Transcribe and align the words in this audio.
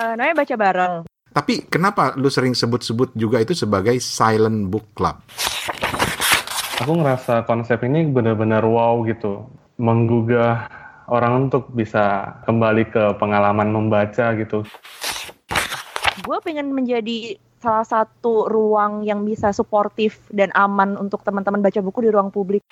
Uh, 0.00 0.16
namanya 0.16 0.40
baca 0.40 0.54
bareng. 0.56 0.94
Tapi 1.28 1.68
kenapa 1.68 2.16
lu 2.16 2.32
sering 2.32 2.56
sebut-sebut 2.56 3.12
juga 3.12 3.36
itu 3.36 3.52
sebagai 3.52 4.00
silent 4.00 4.72
book 4.72 4.96
club? 4.96 5.20
Aku 6.80 6.96
ngerasa 6.96 7.44
konsep 7.44 7.84
ini 7.84 8.08
benar-benar 8.08 8.64
wow 8.64 9.04
gitu. 9.04 9.44
Menggugah 9.76 10.72
orang 11.12 11.52
untuk 11.52 11.68
bisa 11.76 12.32
kembali 12.48 12.88
ke 12.88 13.04
pengalaman 13.20 13.68
membaca 13.68 14.32
gitu. 14.40 14.64
Gue 16.24 16.38
pengen 16.40 16.72
menjadi 16.72 17.36
salah 17.60 17.84
satu 17.84 18.48
ruang 18.48 19.04
yang 19.04 19.20
bisa 19.28 19.52
suportif 19.52 20.24
dan 20.32 20.48
aman 20.56 20.96
untuk 20.96 21.20
teman-teman 21.20 21.60
baca 21.60 21.84
buku 21.84 22.08
di 22.08 22.10
ruang 22.10 22.32
publik. 22.32 22.64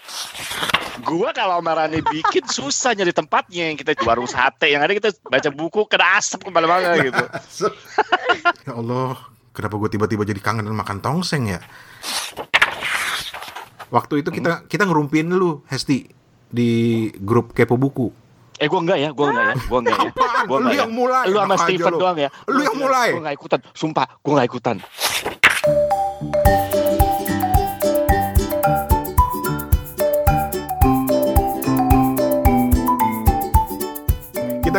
Gua 1.04 1.30
kalau 1.30 1.62
Marani 1.62 2.02
bikin 2.02 2.44
susah 2.48 2.94
nyari 2.94 3.14
tempatnya 3.14 3.70
yang 3.70 3.76
kita 3.78 3.94
warung 4.02 4.26
sate 4.26 4.70
yang 4.72 4.82
ada 4.82 4.92
kita 4.94 5.10
baca 5.26 5.50
buku 5.52 5.86
kena 5.86 6.18
asap 6.18 6.48
ke 6.48 6.50
mana-mana 6.50 6.98
gitu. 6.98 7.24
ya 8.66 8.72
Allah, 8.74 9.14
kenapa 9.54 9.74
gue 9.78 9.90
tiba-tiba 9.94 10.22
jadi 10.26 10.40
kangen 10.42 10.66
makan 10.70 10.98
tongseng 10.98 11.50
ya? 11.50 11.60
Waktu 13.88 14.20
itu 14.20 14.30
kita 14.34 14.68
kita 14.68 14.84
ngerumpin 14.84 15.32
lu, 15.32 15.64
Hesti, 15.70 16.08
di 16.50 16.70
grup 17.22 17.56
kepo 17.56 17.80
buku. 17.80 18.12
Eh 18.58 18.66
gue 18.66 18.80
enggak 18.80 18.98
ya, 18.98 19.10
gue 19.14 19.26
enggak 19.26 19.46
ya, 19.46 19.54
gue 19.54 19.78
enggak 19.78 19.98
ya. 19.98 20.10
Gua 20.48 20.56
enggak 20.58 20.72
lu 20.72 20.74
ya. 20.74 20.82
yang 20.82 20.92
mulai. 20.92 21.24
Lu 21.30 21.38
sama 21.38 21.56
Steven 21.62 21.92
lu. 21.94 21.98
doang 22.02 22.18
ya. 22.18 22.28
Lu, 22.50 22.58
lu 22.58 22.60
yang 22.66 22.78
mulai. 22.78 23.08
Gue 23.14 23.22
enggak 23.22 23.36
ikutan, 23.38 23.60
sumpah, 23.70 24.06
gue 24.18 24.32
enggak 24.34 24.48
ikutan. 24.50 24.76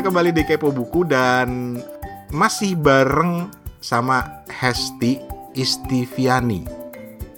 Kembali 0.09 0.33
di 0.33 0.41
Kepo 0.41 0.73
Buku 0.73 1.05
dan 1.05 1.77
masih 2.33 2.73
bareng 2.73 3.45
sama 3.77 4.41
Hesti 4.49 5.21
Istiviani. 5.53 6.65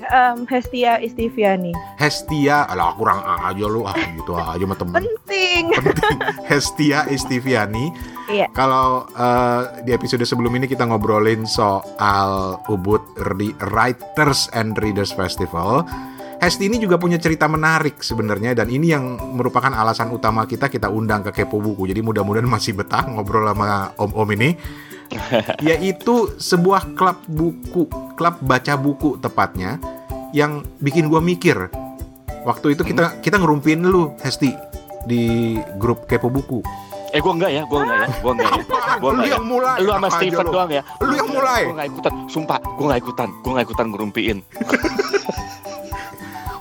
Um, 0.08 0.48
Hestia 0.48 0.96
Istiviani. 1.04 1.76
Hestia, 2.00 2.64
alah 2.72 2.96
kurang 2.96 3.20
aja 3.28 3.68
lu 3.68 3.84
ah 3.84 3.92
gitu 3.96 4.40
aja 4.40 4.56
sama 4.56 4.76
temen. 4.80 5.04
Penting. 5.04 5.64
Penting. 5.84 6.18
Hestia 6.52 7.04
Istiviani. 7.12 7.92
Iya. 8.32 8.48
Kalau 8.56 9.04
uh, 9.20 9.68
di 9.84 9.92
episode 9.92 10.24
sebelum 10.24 10.56
ini 10.56 10.64
kita 10.64 10.88
ngobrolin 10.88 11.44
soal 11.44 12.56
Ubud 12.72 13.04
Writers 13.76 14.48
and 14.56 14.80
Readers 14.80 15.12
Festival 15.12 15.84
Hesti 16.42 16.66
ini 16.66 16.82
juga 16.82 16.98
punya 16.98 17.22
cerita 17.22 17.46
menarik 17.46 18.02
sebenarnya 18.02 18.58
dan 18.58 18.66
ini 18.66 18.90
yang 18.90 19.14
merupakan 19.38 19.70
alasan 19.70 20.10
utama 20.10 20.50
kita 20.50 20.74
kita 20.74 20.90
undang 20.90 21.22
ke 21.22 21.30
Kepo 21.30 21.62
Buku. 21.62 21.86
Jadi 21.86 22.02
mudah-mudahan 22.02 22.50
masih 22.50 22.74
betah 22.74 23.06
ngobrol 23.06 23.46
sama 23.46 23.94
om-om 24.02 24.26
ini. 24.34 24.58
Yaitu 25.70 26.34
sebuah 26.42 26.98
klub 26.98 27.22
buku, 27.30 27.86
klub 28.18 28.42
baca 28.42 28.74
buku 28.74 29.22
tepatnya 29.22 29.78
yang 30.34 30.66
bikin 30.82 31.14
gua 31.14 31.22
mikir. 31.22 31.70
Waktu 32.42 32.74
itu 32.74 32.90
kita 32.90 33.22
kita 33.22 33.38
ngerumpin 33.38 33.86
lu 33.86 34.18
Hesti 34.26 34.50
di 35.06 35.54
grup 35.78 36.10
Kepo 36.10 36.34
Buku. 36.34 36.66
Eh 37.14 37.22
gua 37.22 37.38
enggak 37.38 37.54
ya, 37.54 37.70
gua 37.70 37.86
enggak 37.86 38.00
ya, 38.02 38.08
gua 38.18 38.32
enggak 38.34 38.50
ya. 38.50 38.64
Gua 39.02 39.10
enggak 39.14 39.26
lu 39.26 39.30
yang 39.30 39.46
ya. 39.46 39.52
mulai. 39.54 39.78
Lu 39.78 39.90
sama 39.94 40.10
Steven 40.10 40.48
doang 40.50 40.72
ya. 40.74 40.82
Lu 41.06 41.14
yang 41.14 41.30
mulai. 41.30 41.62
Gua 41.70 41.74
enggak 41.78 41.90
ikutan, 41.94 42.14
sumpah, 42.26 42.58
gua 42.66 42.86
enggak 42.90 43.02
ikutan. 43.06 43.30
Gua 43.46 43.52
enggak 43.54 43.66
ikutan 43.70 43.88
ngerumpiin. 43.94 44.38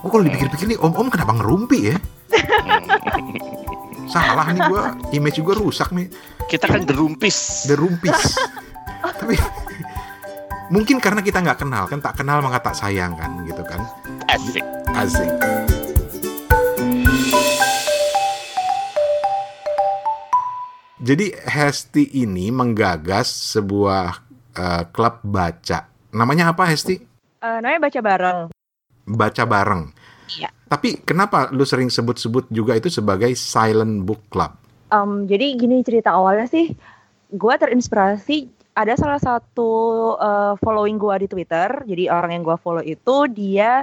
Oh 0.01 0.09
kalau 0.09 0.25
dipikir-pikir 0.25 0.65
nih 0.65 0.79
om-om 0.81 1.13
kenapa 1.13 1.37
ngerumpi 1.37 1.93
ya? 1.93 1.97
Salah 4.13 4.49
nih 4.49 4.65
gue, 4.65 4.83
image 5.21 5.45
juga 5.45 5.61
rusak 5.61 5.93
nih. 5.93 6.09
Kita 6.49 6.65
kan 6.65 6.89
derumpis. 6.89 7.69
Derumpis. 7.69 8.41
Tapi 9.21 9.37
mungkin 10.73 11.05
karena 11.05 11.21
kita 11.21 11.45
nggak 11.45 11.61
kenal 11.61 11.85
kan 11.85 12.01
tak 12.01 12.17
kenal 12.17 12.41
maka 12.41 12.73
tak 12.73 12.81
sayang 12.81 13.13
kan 13.13 13.45
gitu 13.45 13.61
kan. 13.61 13.85
Asik. 14.33 14.65
Asik. 14.97 15.31
Jadi 21.01 21.33
Hesti 21.45 22.05
ini 22.25 22.49
menggagas 22.49 23.29
sebuah 23.53 24.17
uh, 24.57 24.83
klub 24.97 25.21
baca. 25.29 25.93
Namanya 26.17 26.57
apa 26.57 26.65
Hesti? 26.65 26.97
Uh, 27.45 27.61
namanya 27.61 27.81
baca 27.85 28.01
bareng 28.01 28.60
baca 29.11 29.43
bareng. 29.45 29.91
Iya. 30.39 30.51
Tapi 30.71 31.03
kenapa 31.03 31.51
lu 31.51 31.67
sering 31.67 31.91
sebut-sebut 31.91 32.47
juga 32.55 32.79
itu 32.79 32.87
sebagai 32.87 33.35
silent 33.35 34.07
book 34.07 34.23
club? 34.31 34.55
Um, 34.91 35.27
jadi 35.27 35.55
gini 35.59 35.83
cerita 35.83 36.15
awalnya 36.15 36.47
sih, 36.47 36.75
gue 37.31 37.55
terinspirasi 37.59 38.61
ada 38.75 38.95
salah 38.95 39.19
satu 39.19 39.71
uh, 40.19 40.55
following 40.63 40.99
gue 40.99 41.27
di 41.27 41.29
Twitter. 41.31 41.69
Jadi 41.87 42.07
orang 42.07 42.39
yang 42.39 42.43
gue 42.47 42.57
follow 42.63 42.83
itu 42.83 43.27
dia 43.31 43.83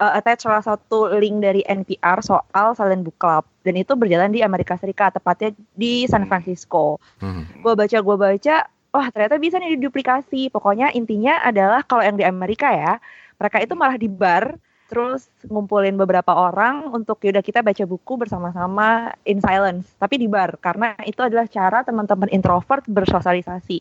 uh, 0.00 0.12
attach 0.16 0.44
salah 0.44 0.64
satu 0.64 1.12
link 1.16 1.44
dari 1.44 1.60
NPR 1.64 2.24
soal 2.24 2.72
silent 2.74 3.04
book 3.04 3.16
club 3.20 3.44
dan 3.62 3.76
itu 3.78 3.92
berjalan 3.96 4.32
di 4.32 4.40
Amerika 4.44 4.76
Serikat, 4.80 5.16
tepatnya 5.16 5.52
di 5.76 6.04
San 6.08 6.28
Francisco. 6.28 7.00
Hmm. 7.20 7.48
Gue 7.60 7.72
baca, 7.76 7.98
gue 8.00 8.16
baca, 8.16 8.56
wah 8.92 9.06
ternyata 9.12 9.36
bisa 9.40 9.56
nih 9.60 9.76
diduplikasi. 9.80 10.52
Pokoknya 10.52 10.92
intinya 10.92 11.40
adalah 11.40 11.84
kalau 11.84 12.04
yang 12.04 12.16
di 12.16 12.24
Amerika 12.24 12.68
ya 12.72 13.00
mereka 13.38 13.58
itu 13.62 13.74
malah 13.74 13.98
di 13.98 14.08
bar 14.10 14.56
terus 14.84 15.32
ngumpulin 15.48 15.96
beberapa 15.96 16.30
orang 16.30 16.92
untuk 16.92 17.16
yaudah 17.24 17.40
kita 17.40 17.64
baca 17.64 17.82
buku 17.88 18.20
bersama-sama 18.20 19.16
in 19.24 19.40
silence 19.40 19.88
tapi 19.96 20.20
di 20.20 20.28
bar 20.28 20.60
karena 20.60 20.92
itu 21.08 21.24
adalah 21.24 21.48
cara 21.48 21.80
teman-teman 21.82 22.28
introvert 22.28 22.84
bersosialisasi. 22.86 23.80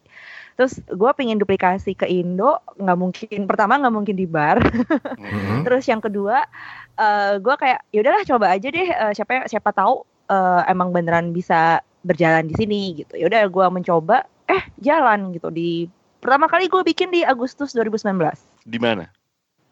Terus 0.53 0.79
gue 0.85 1.11
pengen 1.17 1.41
duplikasi 1.41 1.97
ke 1.97 2.07
Indo 2.07 2.61
nggak 2.79 2.97
mungkin 2.97 3.39
pertama 3.49 3.77
nggak 3.83 3.93
mungkin 3.93 4.15
di 4.15 4.25
bar. 4.25 4.63
Mm-hmm. 4.63 5.61
terus 5.67 5.83
yang 5.91 5.99
kedua 5.99 6.47
uh, 6.95 7.35
gue 7.37 7.55
kayak 7.59 7.83
yaudahlah 7.91 8.23
coba 8.23 8.45
aja 8.55 8.67
deh 8.71 8.89
uh, 8.95 9.11
siapa 9.11 9.45
siapa 9.51 9.69
tahu 9.75 10.07
uh, 10.31 10.63
emang 10.71 10.95
beneran 10.95 11.35
bisa 11.35 11.83
berjalan 12.07 12.47
di 12.47 12.55
sini 12.55 12.81
gitu. 13.03 13.19
Yaudah 13.19 13.51
gue 13.51 13.65
mencoba 13.67 14.23
eh 14.47 14.63
jalan 14.79 15.35
gitu. 15.35 15.51
Di 15.51 15.85
pertama 16.23 16.47
kali 16.47 16.71
gue 16.71 16.79
bikin 16.87 17.11
di 17.11 17.27
Agustus 17.27 17.75
2019 17.75 18.17
di 18.63 18.79
mana 18.79 19.03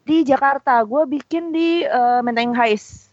di 0.02 0.26
Jakarta. 0.26 0.82
Gue 0.82 1.06
bikin 1.06 1.54
di 1.54 1.86
uh, 1.86 2.20
Menteng 2.20 2.54
Hais. 2.54 3.10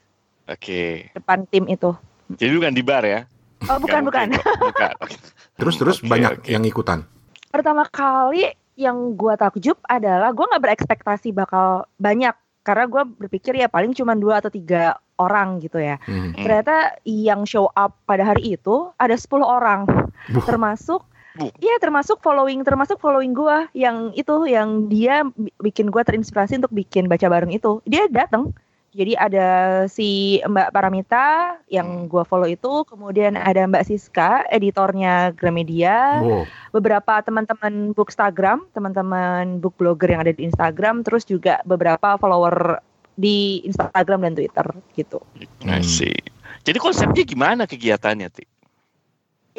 Oke. 0.49 0.57
Okay. 0.59 0.93
Depan 1.13 1.45
tim 1.49 1.65
itu. 1.69 1.93
Jadi 2.37 2.51
bukan 2.57 2.73
di 2.73 2.83
bar 2.85 3.03
ya? 3.05 3.25
Oh 3.67 3.77
bukan 3.81 4.07
bukan. 4.07 4.27
bukan. 4.37 4.93
terus 5.59 5.75
terus 5.75 5.97
okay, 5.99 6.09
banyak 6.09 6.33
okay. 6.41 6.55
yang 6.55 6.63
ikutan. 6.63 7.03
Pertama 7.49 7.85
kali 7.89 8.49
yang 8.79 9.17
gue 9.19 9.33
takjub 9.35 9.75
adalah 9.83 10.31
gue 10.31 10.45
nggak 10.45 10.63
berekspektasi 10.63 11.35
bakal 11.35 11.83
banyak 11.99 12.31
karena 12.63 12.85
gue 12.85 13.03
berpikir 13.25 13.57
ya 13.57 13.67
paling 13.67 13.91
cuma 13.97 14.13
dua 14.15 14.39
atau 14.39 14.53
tiga 14.53 15.01
orang 15.19 15.59
gitu 15.59 15.81
ya. 15.81 15.99
Hmm. 16.07 16.31
Ternyata 16.37 17.01
yang 17.03 17.43
show 17.43 17.67
up 17.75 17.99
pada 18.07 18.23
hari 18.23 18.55
itu 18.55 18.93
ada 18.95 19.17
10 19.17 19.43
orang, 19.43 19.83
Buh. 20.31 20.45
termasuk 20.47 21.03
Iya 21.47 21.75
termasuk 21.79 22.19
following 22.19 22.61
termasuk 22.67 22.99
following 22.99 23.31
gue 23.31 23.57
yang 23.77 24.11
itu 24.13 24.35
yang 24.45 24.91
dia 24.91 25.23
bikin 25.63 25.87
gue 25.87 26.03
terinspirasi 26.03 26.59
untuk 26.59 26.75
bikin 26.75 27.07
baca 27.07 27.31
bareng 27.31 27.55
itu 27.55 27.79
dia 27.87 28.05
datang 28.11 28.51
jadi 28.89 29.13
ada 29.13 29.47
si 29.85 30.41
Mbak 30.41 30.73
Paramita 30.73 31.57
yang 31.69 32.03
hmm. 32.03 32.09
gue 32.09 32.23
follow 32.25 32.49
itu, 32.49 32.81
kemudian 32.89 33.37
ada 33.37 33.69
Mbak 33.69 33.85
Siska, 33.85 34.49
editornya 34.49 35.29
Gramedia, 35.37 36.17
wow. 36.25 36.41
beberapa 36.73 37.21
teman-teman 37.21 37.93
bookstagram, 37.93 38.65
teman-teman 38.73 39.61
book 39.61 39.77
blogger 39.77 40.09
yang 40.09 40.25
ada 40.25 40.33
di 40.33 40.49
Instagram, 40.49 41.05
terus 41.05 41.21
juga 41.21 41.61
beberapa 41.69 42.17
follower 42.17 42.81
di 43.13 43.61
Instagram 43.69 44.25
dan 44.25 44.33
Twitter 44.33 44.67
gitu. 44.97 45.21
I 45.69 45.85
see. 45.85 46.17
Jadi 46.65 46.81
konsepnya 46.81 47.21
gimana 47.21 47.69
kegiatannya, 47.69 48.27
Ti? 48.33 48.45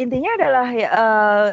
intinya 0.00 0.30
adalah 0.38 0.66
uh, 0.72 1.48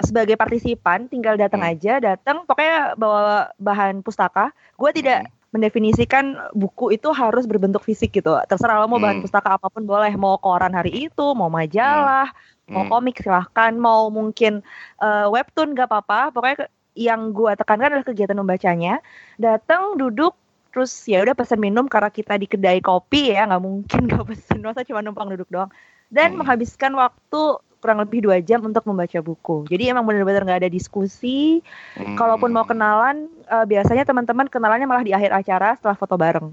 sebagai 0.00 0.36
partisipan 0.36 1.08
tinggal 1.08 1.40
datang 1.40 1.64
hmm. 1.64 1.72
aja 1.72 1.92
datang 2.00 2.44
pokoknya 2.44 2.98
bawa 3.00 3.48
bahan 3.56 4.04
pustaka 4.04 4.52
gue 4.76 4.90
tidak 4.92 5.24
hmm. 5.24 5.32
mendefinisikan 5.56 6.36
buku 6.52 6.92
itu 6.92 7.08
harus 7.16 7.48
berbentuk 7.48 7.80
fisik 7.80 8.12
gitu 8.12 8.36
terserah 8.44 8.84
lo 8.84 8.92
mau 8.92 9.00
hmm. 9.00 9.04
bahan 9.08 9.18
pustaka 9.24 9.56
apa 9.56 9.72
pun 9.72 9.88
boleh 9.88 10.12
mau 10.20 10.36
koran 10.36 10.76
hari 10.76 11.08
itu 11.08 11.26
mau 11.32 11.48
majalah 11.48 12.28
hmm. 12.68 12.76
mau 12.76 12.84
komik 12.92 13.24
silahkan 13.24 13.72
mau 13.72 14.12
mungkin 14.12 14.60
uh, 15.00 15.32
webtoon 15.32 15.72
gak 15.72 15.88
apa-apa 15.88 16.28
pokoknya 16.28 16.68
yang 16.96 17.32
gue 17.32 17.52
tekankan 17.56 17.96
adalah 17.96 18.06
kegiatan 18.08 18.36
membacanya 18.36 19.00
datang 19.40 19.96
duduk 19.96 20.36
terus 20.76 20.92
ya 21.08 21.24
udah 21.24 21.32
pesan 21.32 21.56
minum 21.56 21.88
karena 21.88 22.12
kita 22.12 22.36
di 22.36 22.44
kedai 22.44 22.84
kopi 22.84 23.32
ya 23.32 23.48
nggak 23.48 23.64
mungkin 23.64 24.00
gak 24.12 24.28
pesen 24.28 24.60
masa 24.60 24.84
cuma 24.84 25.00
numpang 25.00 25.32
duduk 25.32 25.48
doang 25.48 25.72
dan 26.12 26.36
hmm. 26.36 26.44
menghabiskan 26.44 26.92
waktu 26.92 27.64
kurang 27.80 28.02
lebih 28.02 28.24
dua 28.24 28.42
jam 28.42 28.64
untuk 28.64 28.82
membaca 28.88 29.18
buku. 29.22 29.68
Jadi 29.70 29.92
emang 29.92 30.02
benar-benar 30.08 30.42
nggak 30.42 30.60
ada 30.66 30.70
diskusi. 30.72 31.60
Hmm. 31.94 32.16
Kalaupun 32.18 32.50
mau 32.50 32.66
kenalan, 32.66 33.30
uh, 33.46 33.64
biasanya 33.68 34.02
teman-teman 34.02 34.50
kenalannya 34.50 34.86
malah 34.88 35.04
di 35.06 35.12
akhir 35.14 35.30
acara 35.32 35.76
setelah 35.78 35.96
foto 35.96 36.18
bareng. 36.18 36.50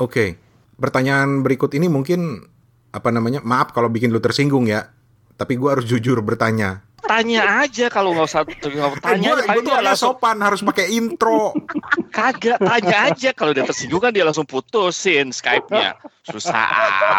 Oke, 0.00 0.10
okay. 0.10 0.28
pertanyaan 0.80 1.44
berikut 1.44 1.72
ini 1.76 1.86
mungkin 1.88 2.44
apa 2.90 3.08
namanya? 3.14 3.40
Maaf 3.44 3.72
kalau 3.72 3.88
bikin 3.88 4.10
lu 4.10 4.18
tersinggung 4.18 4.66
ya. 4.66 4.90
Tapi 5.40 5.56
gue 5.56 5.68
harus 5.72 5.88
jujur 5.88 6.20
bertanya. 6.20 6.84
Tanya 7.04 7.64
aja 7.64 7.86
kalau 7.88 8.16
nggak 8.16 8.28
usah 8.28 8.42
tanya 9.00 9.36
gue 9.36 9.62
tuh 9.62 9.70
dia 9.70 9.80
orangnya 9.80 9.92
langsung 9.92 10.16
sopan 10.16 10.36
harus 10.40 10.60
pakai 10.60 10.86
intro. 10.92 11.52
kagak 12.10 12.58
tanya 12.58 12.96
aja 13.10 13.30
kalau 13.32 13.52
dia 13.54 13.64
tersinggung 13.64 14.02
kan 14.02 14.12
dia 14.12 14.26
langsung 14.26 14.44
putusin 14.44 15.30
Skype-nya 15.30 15.96
susah 16.30 16.68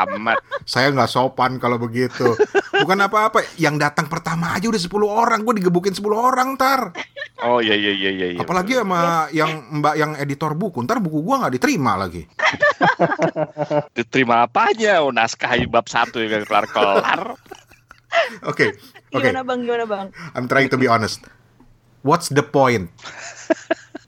amat 0.07 0.39
Saya 0.63 0.93
nggak 0.93 1.09
sopan 1.09 1.57
kalau 1.57 1.81
begitu. 1.81 2.37
Bukan 2.71 2.97
apa-apa. 3.01 3.43
Yang 3.57 3.81
datang 3.81 4.07
pertama 4.07 4.53
aja 4.55 4.69
udah 4.69 4.79
10 4.79 4.93
orang. 5.03 5.39
Gue 5.43 5.57
digebukin 5.59 5.91
10 5.91 6.05
orang 6.13 6.55
ntar. 6.55 6.93
oh 7.41 7.57
iya 7.57 7.73
iya 7.73 7.91
iya 7.91 8.11
iya 8.13 8.27
iya. 8.37 8.39
Apalagi 8.45 8.77
sama 8.77 9.25
yang 9.33 9.81
mbak 9.81 9.95
yang 9.97 10.11
editor 10.21 10.53
buku. 10.53 10.85
Ntar 10.85 11.01
buku 11.01 11.25
gua 11.25 11.41
nggak 11.45 11.57
diterima 11.57 11.97
lagi. 11.97 12.29
diterima 13.97 14.45
apanya 14.45 15.01
oh, 15.01 15.09
naskah 15.09 15.57
bab 15.65 15.89
satu 15.89 16.21
yang 16.21 16.45
kelar 16.45 16.69
kelar 16.69 17.33
Oke. 18.47 18.77
Oke. 19.13 19.29
Gimana 19.29 19.43
bang? 19.43 19.59
Gimana 19.65 19.85
bang? 19.85 20.07
I'm 20.37 20.47
trying 20.47 20.69
to 20.71 20.77
be 20.79 20.87
honest. 20.87 21.25
What's 22.01 22.33
the 22.33 22.41
point? 22.41 22.89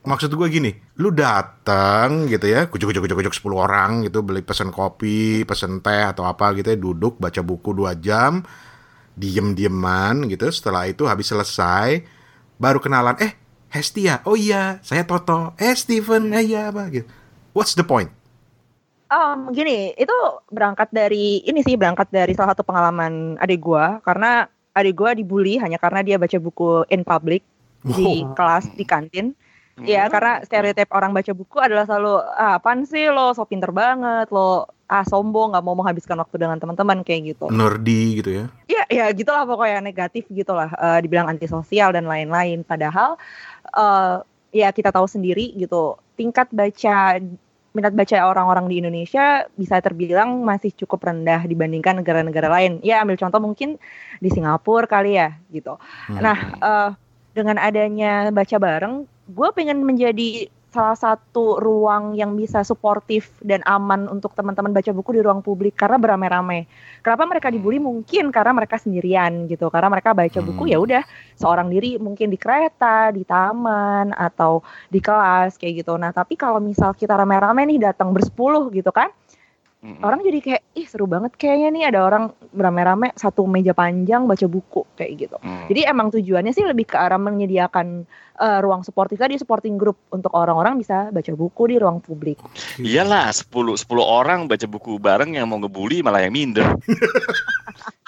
Maksud 0.04 0.36
gue 0.36 0.48
gini, 0.52 0.68
lu 1.00 1.16
datang 1.16 2.28
gitu 2.28 2.44
ya, 2.44 2.68
kucuk 2.68 2.92
kucuk 2.92 3.08
kucuk 3.08 3.24
kucuk 3.24 3.34
10 3.40 3.56
orang 3.56 3.90
gitu, 4.04 4.20
beli 4.20 4.44
pesen 4.44 4.68
kopi, 4.68 5.48
pesen 5.48 5.80
teh 5.80 6.04
atau 6.04 6.28
apa 6.28 6.52
gitu 6.60 6.76
ya, 6.76 6.76
duduk 6.76 7.16
baca 7.16 7.40
buku 7.40 7.72
2 7.72 8.04
jam, 8.04 8.44
diem-dieman 9.16 10.28
gitu. 10.28 10.44
Setelah 10.52 10.92
itu 10.92 11.08
habis 11.08 11.32
selesai, 11.32 12.04
baru 12.60 12.84
kenalan, 12.84 13.16
eh 13.16 13.32
Hestia, 13.72 14.20
oh 14.28 14.36
iya, 14.36 14.76
saya 14.84 15.08
Toto, 15.08 15.56
eh 15.56 15.72
Steven, 15.72 16.36
eh 16.36 16.52
iya 16.52 16.68
apa 16.68 16.92
gitu. 16.92 17.08
What's 17.56 17.72
the 17.72 17.88
point? 17.88 18.12
Um, 19.14 19.54
gini, 19.54 19.94
itu 19.94 20.16
berangkat 20.50 20.90
dari 20.90 21.38
ini 21.46 21.62
sih 21.62 21.78
berangkat 21.78 22.10
dari 22.10 22.34
salah 22.34 22.50
satu 22.50 22.66
pengalaman 22.66 23.38
adik 23.38 23.62
gua 23.62 24.02
karena 24.02 24.50
adik 24.74 24.98
gua 24.98 25.14
dibully 25.14 25.54
hanya 25.62 25.78
karena 25.78 26.02
dia 26.02 26.18
baca 26.18 26.34
buku 26.42 26.82
in 26.90 27.06
public 27.06 27.46
di 27.86 28.26
kelas 28.34 28.74
di 28.74 28.82
kantin. 28.82 29.38
Ya, 29.82 30.06
karena 30.06 30.38
stereotip 30.46 30.86
orang 30.94 31.10
baca 31.10 31.34
buku 31.34 31.58
adalah 31.58 31.82
selalu 31.82 32.22
ah, 32.38 32.62
apaan 32.62 32.86
sih 32.86 33.10
lo 33.10 33.34
so 33.34 33.42
pinter 33.42 33.74
banget, 33.74 34.30
lo 34.30 34.70
ah 34.86 35.02
sombong 35.02 35.50
nggak 35.50 35.64
mau 35.66 35.74
menghabiskan 35.74 36.14
waktu 36.18 36.46
dengan 36.46 36.62
teman-teman 36.62 37.02
kayak 37.02 37.34
gitu. 37.34 37.50
Nerdy 37.50 38.22
gitu 38.22 38.30
ya. 38.30 38.44
Iya, 38.70 38.84
ya 38.86 39.04
gitulah 39.10 39.42
pokoknya 39.46 39.82
negatif 39.82 40.30
gitulah 40.30 40.70
eh, 40.74 40.98
dibilang 41.02 41.26
antisosial 41.26 41.90
dan 41.90 42.06
lain-lain. 42.06 42.62
Padahal 42.62 43.18
eh, 43.74 44.16
ya 44.54 44.70
kita 44.70 44.94
tahu 44.94 45.10
sendiri 45.10 45.50
gitu, 45.58 45.98
tingkat 46.14 46.46
baca 46.54 47.18
minat 47.74 47.90
baca 47.90 48.30
orang-orang 48.30 48.70
di 48.70 48.74
Indonesia 48.78 49.50
bisa 49.58 49.82
terbilang 49.82 50.46
masih 50.46 50.70
cukup 50.78 51.10
rendah 51.10 51.42
dibandingkan 51.42 51.98
negara-negara 51.98 52.46
lain. 52.46 52.78
Ya 52.86 53.02
ambil 53.02 53.18
contoh 53.18 53.42
mungkin 53.42 53.82
di 54.22 54.30
Singapura 54.30 54.86
kali 54.86 55.18
ya 55.18 55.34
gitu. 55.50 55.74
Hmm. 56.06 56.22
Nah, 56.22 56.38
eh, 56.54 56.90
dengan 57.34 57.58
adanya 57.58 58.30
baca 58.30 58.56
bareng, 58.62 59.10
gue 59.26 59.48
pengen 59.58 59.82
menjadi 59.82 60.46
salah 60.74 60.98
satu 60.98 61.62
ruang 61.62 62.18
yang 62.18 62.34
bisa 62.34 62.66
suportif 62.66 63.38
dan 63.38 63.62
aman 63.62 64.10
untuk 64.10 64.34
teman-teman 64.34 64.74
baca 64.74 64.90
buku 64.90 65.14
di 65.14 65.20
ruang 65.22 65.38
publik 65.38 65.78
karena 65.78 66.02
beramai-ramai. 66.02 66.66
Kenapa 66.98 67.24
mereka 67.30 67.48
dibully? 67.54 67.78
Mungkin 67.78 68.34
karena 68.34 68.50
mereka 68.50 68.76
sendirian 68.82 69.46
gitu. 69.46 69.70
Karena 69.70 69.86
mereka 69.86 70.10
baca 70.10 70.40
buku 70.42 70.66
Hmm. 70.66 70.72
ya 70.74 70.78
udah 70.82 71.02
seorang 71.38 71.70
diri 71.70 71.96
mungkin 72.02 72.34
di 72.34 72.38
kereta, 72.40 73.14
di 73.14 73.22
taman 73.22 74.10
atau 74.10 74.66
di 74.90 74.98
kelas 74.98 75.54
kayak 75.60 75.86
gitu. 75.86 75.94
Nah, 75.94 76.10
tapi 76.10 76.34
kalau 76.34 76.58
misal 76.58 76.90
kita 76.98 77.14
rame-rame 77.14 77.62
nih 77.70 77.78
datang 77.94 78.10
bersepuluh 78.10 78.66
gitu 78.74 78.90
kan, 78.90 79.10
Mm-mm. 79.84 80.00
orang 80.00 80.24
jadi 80.24 80.38
kayak 80.40 80.62
ih 80.72 80.88
seru 80.88 81.04
banget 81.04 81.36
kayaknya 81.36 81.68
nih 81.68 81.84
ada 81.92 82.00
orang 82.02 82.24
rame-rame 82.50 83.12
satu 83.12 83.44
meja 83.44 83.70
panjang 83.70 84.24
baca 84.24 84.48
buku 84.48 84.88
kayak 84.96 85.12
gitu. 85.20 85.36
Mm. 85.38 85.68
Jadi 85.68 85.80
emang 85.84 86.08
tujuannya 86.08 86.50
sih 86.50 86.64
lebih 86.64 86.88
ke 86.88 86.96
arah 86.96 87.20
menyediakan 87.20 88.08
eh, 88.34 88.58
ruang 88.58 88.80
supportif 88.80 89.20
tadi, 89.20 89.36
supporting 89.36 89.76
group 89.76 90.00
untuk 90.08 90.32
orang-orang 90.32 90.80
bisa 90.80 91.12
baca 91.12 91.28
buku 91.30 91.68
di 91.68 91.76
ruang 91.76 92.00
publik. 92.00 92.40
Iyalah 92.76 93.28
10 93.28 93.52
10 93.52 93.84
orang 94.00 94.48
baca 94.48 94.64
buku 94.64 94.96
bareng 94.96 95.36
yang 95.36 95.44
mau 95.44 95.60
ngebully 95.60 96.00
malah 96.00 96.24
yang 96.24 96.32
minder. 96.32 96.64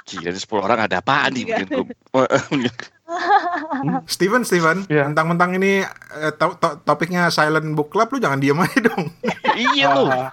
Gila, 0.07 0.31
ini 0.31 0.39
10 0.39 0.47
orang 0.57 0.79
ada 0.81 1.03
apaan 1.03 1.35
nih 1.35 1.45
Iya. 1.45 1.49
bikin 1.53 1.67
grup. 1.69 1.89
Steven, 4.09 4.43
Steven, 4.43 4.87
Iya. 4.87 5.07
mentang-mentang 5.07 5.55
ini 5.55 5.83
eh, 5.83 6.33
to- 6.33 6.59
to- 6.59 6.79
topiknya 6.83 7.29
Silent 7.29 7.75
Book 7.75 7.91
Club, 7.91 8.11
lu 8.11 8.19
jangan 8.19 8.39
diem 8.39 8.57
aja 8.57 8.79
dong. 8.83 9.11
Iya 9.57 9.87
lu. 9.97 10.05
Ah, 10.13 10.29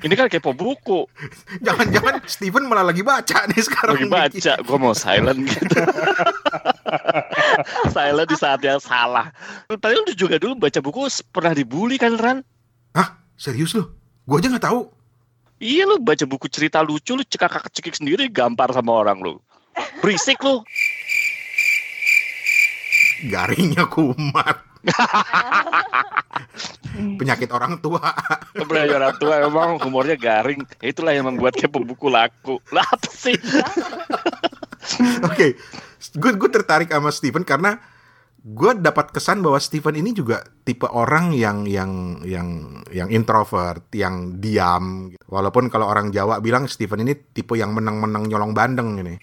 Ini 0.00 0.14
kan 0.14 0.30
kepo 0.30 0.54
buku. 0.54 1.10
Jangan-jangan 1.60 2.22
Steven 2.24 2.70
malah 2.70 2.86
lagi 2.86 3.02
baca 3.02 3.44
nih 3.50 3.62
sekarang. 3.62 3.98
Lagi 3.98 4.08
baca, 4.08 4.52
gue 4.62 4.78
mau 4.78 4.94
silent 4.94 5.42
gitu. 5.44 5.76
silent 7.94 8.28
di 8.30 8.36
saat 8.38 8.62
yang 8.62 8.78
salah. 8.78 9.34
Tadi 9.66 9.94
lu 9.94 10.14
juga 10.14 10.38
dulu 10.38 10.54
baca 10.56 10.78
buku 10.78 11.10
pernah 11.34 11.52
dibully 11.52 11.98
kan 11.98 12.14
Ran? 12.16 12.38
Hah? 12.94 13.18
Serius 13.36 13.76
lu? 13.76 13.84
Gua 14.24 14.40
aja 14.40 14.48
nggak 14.48 14.64
tahu. 14.64 14.88
Iya 15.60 15.88
lu 15.88 16.00
baca 16.00 16.24
buku 16.28 16.48
cerita 16.52 16.84
lucu 16.84 17.16
lu 17.16 17.24
cekak 17.24 17.72
cekik 17.72 17.96
sendiri 17.96 18.28
gampar 18.28 18.72
sama 18.72 18.92
orang 18.92 19.20
lu. 19.20 19.34
Berisik 20.00 20.40
lu. 20.44 20.60
Garingnya 23.28 23.88
kumat. 23.88 24.60
Penyakit 27.20 27.50
orang 27.52 27.82
tua. 27.82 28.00
Belajar 28.56 29.02
orang 29.02 29.16
tua 29.20 29.34
emang 29.44 29.76
humornya 29.82 30.16
garing. 30.16 30.64
Itulah 30.80 31.12
yang 31.12 31.28
membuat 31.28 31.58
kepo 31.58 31.84
buku 31.84 32.08
laku. 32.08 32.56
Lah 32.72 32.86
apa 32.88 33.10
sih? 33.12 33.36
Oke, 35.26 35.58
gue 36.14 36.32
gue 36.38 36.50
tertarik 36.50 36.88
sama 36.88 37.10
Steven 37.12 37.44
karena 37.44 37.76
gue 38.46 38.78
dapat 38.78 39.10
kesan 39.10 39.42
bahwa 39.42 39.58
Steven 39.58 39.98
ini 39.98 40.14
juga 40.14 40.46
tipe 40.62 40.86
orang 40.86 41.34
yang 41.34 41.66
yang 41.66 42.22
yang 42.22 42.78
yang 42.94 43.10
introvert, 43.10 43.90
yang 43.90 44.38
diam. 44.38 45.10
Walaupun 45.26 45.66
kalau 45.66 45.90
orang 45.90 46.14
Jawa 46.14 46.38
bilang 46.38 46.70
Steven 46.70 47.02
ini 47.02 47.18
tipe 47.34 47.58
yang 47.58 47.74
menang-menang 47.74 48.30
nyolong 48.30 48.54
bandeng 48.54 49.02
ini. 49.02 49.18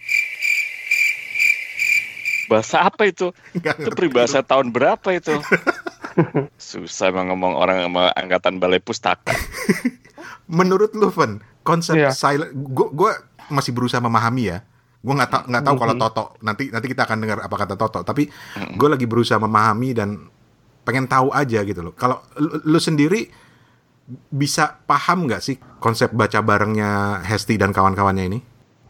Bahasa 2.46 2.84
apa 2.84 3.04
itu? 3.04 3.30
Nggak 3.52 3.76
Itu 3.78 3.90
peribahasa 3.92 4.40
tahun 4.40 4.70
berapa 4.70 5.08
itu? 5.10 5.34
Susah 6.60 7.10
emang 7.10 7.32
ngomong 7.32 7.54
orang 7.54 7.82
sama 7.82 8.10
angkatan 8.12 8.58
balai 8.58 8.78
pustaka. 8.78 9.34
Menurut 10.58 10.92
lu, 10.92 11.08
Ven, 11.08 11.40
konsep 11.60 11.96
Iya. 11.96 12.10
silent, 12.12 12.52
gue 12.52 12.88
gue 12.92 13.10
masih 13.48 13.72
berusaha 13.72 13.98
memahami 13.98 14.44
ya. 14.46 14.58
Gue 15.00 15.12
nggak 15.12 15.30
tahu 15.30 15.42
nggak 15.48 15.64
tahu 15.64 15.76
kalau 15.76 15.94
Mhm. 15.94 16.00
Toto 16.00 16.24
nanti 16.40 16.62
nanti 16.68 16.86
kita 16.86 17.04
akan 17.04 17.18
dengar 17.20 17.38
apa 17.40 17.56
kata 17.56 17.74
Toto. 17.74 18.00
Tapi 18.00 18.28
gue 18.72 18.88
lagi 18.88 19.04
berusaha 19.04 19.36
memahami 19.36 19.90
dan 19.92 20.08
pengen 20.82 21.04
tahu 21.04 21.28
aja 21.28 21.60
gitu 21.60 21.80
loh. 21.80 21.92
Kalau 21.92 22.20
lu, 22.36 22.60
lu 22.62 22.78
sendiri 22.78 23.28
bisa 24.28 24.84
paham 24.84 25.24
nggak 25.24 25.40
sih 25.40 25.56
konsep 25.76 26.12
baca 26.12 26.40
barengnya 26.40 27.20
Hesti 27.22 27.56
dan 27.56 27.72
kawan-kawannya 27.72 28.26
ini? 28.26 28.40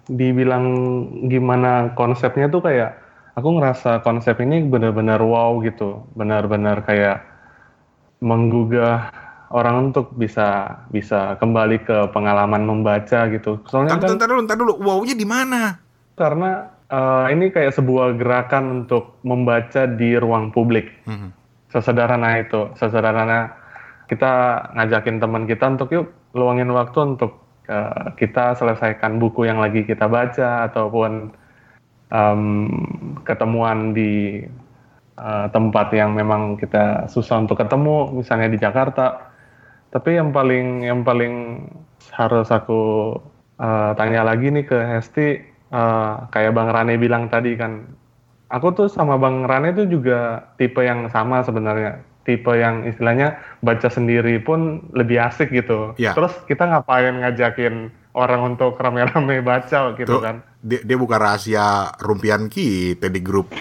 dibilang 0.04 0.66
gimana 1.24 1.96
konsepnya 1.96 2.44
tuh 2.46 2.60
kayak 2.60 2.92
aku 3.34 3.48
ngerasa 3.58 4.02
konsep 4.06 4.38
ini 4.42 4.62
benar-benar 4.66 5.22
wow 5.22 5.58
gitu, 5.62 6.06
benar-benar 6.14 6.82
kayak 6.86 7.22
menggugah 8.24 9.12
orang 9.54 9.90
untuk 9.90 10.14
bisa 10.16 10.80
bisa 10.90 11.36
kembali 11.38 11.84
ke 11.84 12.10
pengalaman 12.10 12.64
membaca 12.66 13.28
gitu. 13.30 13.60
Soalnya 13.68 14.00
Ntar, 14.00 14.08
kan 14.10 14.16
ntar 14.18 14.28
dulu, 14.30 14.40
ntar 14.46 14.56
dulu. 14.58 14.72
Wow-nya 14.82 15.14
di 15.14 15.26
mana? 15.28 15.84
karena 16.14 16.70
eh, 16.90 17.26
ini 17.34 17.50
kayak 17.50 17.74
sebuah 17.74 18.14
gerakan 18.18 18.82
untuk 18.82 19.18
membaca 19.26 19.86
di 19.86 20.14
ruang 20.14 20.54
publik. 20.54 20.90
Mhm. 21.06 21.34
Sesederhana 21.74 22.38
itu, 22.38 22.70
sesederhana 22.78 23.50
kita 24.06 24.32
ngajakin 24.78 25.18
teman 25.18 25.44
kita 25.50 25.74
untuk 25.74 25.90
yuk 25.90 26.06
luangin 26.38 26.70
waktu 26.70 27.18
untuk 27.18 27.42
eh, 27.66 28.14
kita 28.14 28.54
selesaikan 28.54 29.18
buku 29.18 29.46
yang 29.46 29.58
lagi 29.58 29.82
kita 29.82 30.06
baca 30.06 30.70
ataupun 30.70 31.34
em, 32.14 32.70
ketemuan 33.26 33.90
di 33.90 34.42
eh, 35.18 35.46
tempat 35.50 35.90
yang 35.90 36.14
memang 36.14 36.54
kita 36.56 37.10
susah 37.10 37.42
untuk 37.42 37.58
ketemu, 37.58 38.14
misalnya 38.14 38.48
di 38.48 38.58
Jakarta. 38.62 39.34
Tapi 39.90 40.18
yang 40.18 40.30
paling 40.30 40.86
yang 40.86 41.02
paling 41.02 41.66
harus 42.14 42.48
aku 42.54 43.14
eh, 43.58 43.90
tanya 43.98 44.22
lagi 44.22 44.54
nih 44.54 44.64
ke 44.66 44.78
Hesti, 44.78 45.28
eh, 45.74 46.14
kayak 46.30 46.54
Bang 46.54 46.70
Rane 46.70 46.94
bilang 46.98 47.26
tadi 47.26 47.58
kan, 47.58 47.82
aku 48.50 48.70
tuh 48.74 48.88
sama 48.90 49.18
Bang 49.18 49.46
Rane 49.46 49.74
tuh 49.74 49.90
juga 49.90 50.50
tipe 50.58 50.82
yang 50.86 51.10
sama 51.10 51.42
sebenarnya. 51.42 51.98
Tipe 52.24 52.56
yang 52.56 52.88
istilahnya 52.88 53.36
baca 53.60 53.84
sendiri 53.92 54.40
pun 54.40 54.80
lebih 54.96 55.20
asik 55.20 55.52
gitu. 55.52 55.92
Iya. 56.00 56.16
Terus 56.16 56.32
kita 56.48 56.64
ngapain 56.64 57.20
ngajakin 57.20 57.92
orang 58.16 58.56
untuk 58.56 58.80
rame-rame 58.80 59.44
baca 59.44 59.92
gitu 59.92 60.08
Tuh. 60.08 60.22
kan. 60.24 60.40
Dia, 60.64 60.80
dia 60.80 60.96
buka 60.96 61.16
rahasia 61.16 61.64
rumpian 61.98 62.48
kita 62.48 63.06
di 63.06 63.20
grup. 63.20 63.52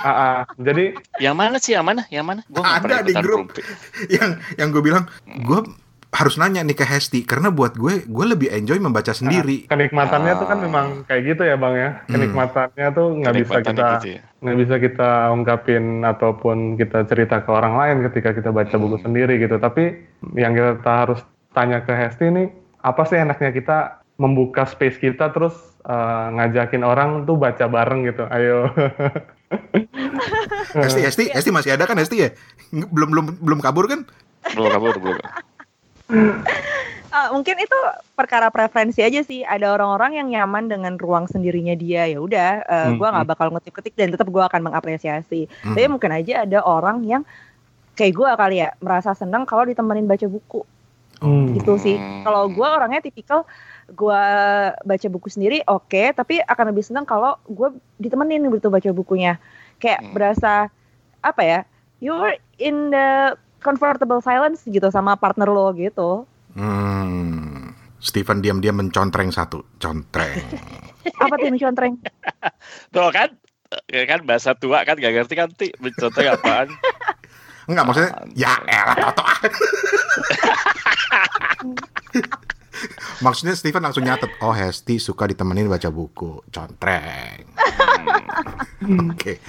Ah, 0.00 0.08
ah. 0.08 0.38
Jadi 0.56 0.96
Yang 1.18 1.36
mana 1.36 1.56
sih 1.58 1.72
yang 1.72 1.84
mana? 1.84 2.08
Yang 2.08 2.24
mana? 2.24 2.40
Gua 2.48 2.64
Ada 2.64 2.80
pernah 2.80 3.00
di 3.02 3.14
grup. 3.14 3.38
rumpi. 3.46 3.60
yang 4.16 4.30
yang 4.56 4.68
gue 4.70 4.80
bilang, 4.80 5.04
gue 5.26 5.60
harus 6.10 6.34
nanya 6.34 6.64
nih 6.64 6.74
ke 6.74 6.82
Hesti 6.82 7.22
karena 7.22 7.52
buat 7.52 7.76
gue 7.76 8.02
gue 8.02 8.26
lebih 8.26 8.48
enjoy 8.50 8.78
membaca 8.78 9.12
sendiri. 9.12 9.68
Kenikmatannya 9.68 10.32
tuh 10.34 10.46
kan 10.46 10.56
Ah. 10.56 10.62
memang 10.62 10.86
kayak 11.04 11.22
gitu 11.28 11.42
ya 11.44 11.54
bang 11.54 11.74
ya. 11.76 11.90
Hmm. 12.00 12.12
Kenikmatannya 12.12 12.86
tuh 12.90 13.06
nggak 13.14 13.34
bisa 13.36 13.54
kita 13.60 13.86
gitu 13.94 14.08
ya. 14.08 14.20
nggak 14.40 14.56
bisa 14.58 14.74
kita 14.80 15.10
ungkapin 15.30 15.84
ataupun 16.02 16.56
kita 16.74 16.98
cerita 17.04 17.36
ke 17.38 17.50
orang 17.50 17.74
lain 17.76 17.96
ketika 18.08 18.30
kita 18.32 18.50
baca 18.50 18.74
buku 18.74 18.96
Hmm. 18.96 19.04
sendiri 19.04 19.36
gitu. 19.36 19.54
Tapi 19.54 19.84
yang 20.34 20.52
kita 20.52 20.92
harus 21.04 21.20
tanya 21.52 21.78
ke 21.78 21.92
Hesti 21.92 22.26
nih, 22.26 22.48
apa 22.80 23.04
sih 23.04 23.16
enaknya 23.16 23.52
kita 23.52 23.78
membuka 24.16 24.64
space 24.64 24.96
kita 24.96 25.28
terus 25.28 25.52
eh, 25.90 26.24
ngajakin 26.38 26.82
orang 26.86 27.26
tuh 27.26 27.34
baca 27.34 27.66
bareng 27.66 28.06
gitu. 28.06 28.22
Ayo. 28.30 28.70
Hesti, 30.78 31.02
Hesti, 31.02 31.24
Hesti 31.34 31.50
masih 31.50 31.74
ada 31.74 31.82
kan 31.82 31.98
Hesti 31.98 32.16
ya? 32.22 32.30
Belum 32.70 33.10
belum 33.10 33.26
belum 33.42 33.58
kabur 33.58 33.90
kan? 33.90 34.06
Belum 34.54 34.70
kabur, 34.70 34.94
belum. 35.02 35.18
Ah, 37.10 37.34
mungkin 37.34 37.58
itu 37.58 37.74
perkara 38.14 38.54
preferensi 38.54 39.02
aja 39.02 39.18
sih. 39.26 39.42
Ada 39.42 39.74
orang-orang 39.74 40.22
yang 40.22 40.30
nyaman 40.30 40.70
dengan 40.70 40.94
ruang 40.94 41.26
sendirinya 41.26 41.74
dia. 41.74 42.06
Ya 42.06 42.22
udah, 42.22 42.62
eh, 42.62 42.86
Hmm, 42.86 43.02
gua 43.02 43.10
nggak 43.10 43.34
bakal 43.34 43.50
ngetik-ketik 43.50 43.98
dan 43.98 44.14
tetap 44.14 44.30
gua 44.30 44.46
akan 44.46 44.70
mengapresiasi. 44.70 45.50
Hmm. 45.66 45.74
Tapi 45.74 45.90
mungkin 45.90 46.14
aja 46.14 46.46
ada 46.46 46.62
orang 46.62 47.02
yang 47.02 47.26
kayak 47.98 48.14
gua 48.14 48.38
kali 48.38 48.62
ya 48.62 48.70
merasa 48.78 49.10
senang 49.18 49.42
kalau 49.42 49.66
ditemenin 49.66 50.06
baca 50.06 50.22
buku 50.30 50.62
Hmm. 51.18 51.50
gitu 51.58 51.82
sih. 51.82 51.98
Kalau 52.22 52.46
gua 52.46 52.78
orangnya 52.78 53.02
tipikal 53.02 53.42
gua 53.94 54.22
baca 54.82 55.06
buku 55.10 55.28
sendiri 55.30 55.62
oke, 55.66 56.14
tapi 56.14 56.40
akan 56.40 56.74
lebih 56.74 56.84
senang 56.86 57.04
kalau 57.04 57.36
gua 57.46 57.74
ditemenin 57.98 58.46
gitu 58.54 58.70
baca 58.70 58.90
bukunya. 58.90 59.38
Kayak 59.78 60.00
Hmm. 60.04 60.12
berasa 60.14 60.52
apa 61.20 61.42
ya? 61.42 61.60
You're 62.00 62.40
in 62.56 62.88
the 62.88 63.36
comfortable 63.60 64.24
silence 64.24 64.64
gitu 64.64 64.88
sama 64.88 65.20
partner 65.20 65.52
lo 65.52 65.68
gitu. 65.76 66.24
Hmm. 66.56 67.76
Steven 68.00 68.40
diam-diam 68.40 68.80
mencontreng 68.80 69.28
satu, 69.28 69.60
contreng. 69.76 70.40
Apa 71.20 71.36
tuh 71.36 71.52
yang 71.52 71.60
contreng? 71.60 72.00
Tuh 72.96 73.12
kan, 73.12 73.36
ya 73.92 74.08
kan 74.08 74.24
bahasa 74.24 74.56
tua 74.56 74.80
kan 74.88 74.96
gak 74.96 75.12
ngerti 75.12 75.34
kan 75.36 75.52
ti 75.52 75.68
contohnya 76.00 76.34
apaan 76.34 76.72
Enggak 77.70 77.86
maksudnya 77.86 78.10
ya 78.34 78.58
elah 78.66 78.96
Toto. 78.98 79.22
Maksudnya 83.24 83.54
Steven 83.54 83.82
langsung 83.84 84.04
nyatet, 84.04 84.30
oh 84.40 84.52
Hesti 84.54 84.96
suka 84.96 85.28
ditemenin 85.28 85.68
baca 85.68 85.88
buku, 85.92 86.44
contreng. 86.48 87.44
Oke. 89.12 89.40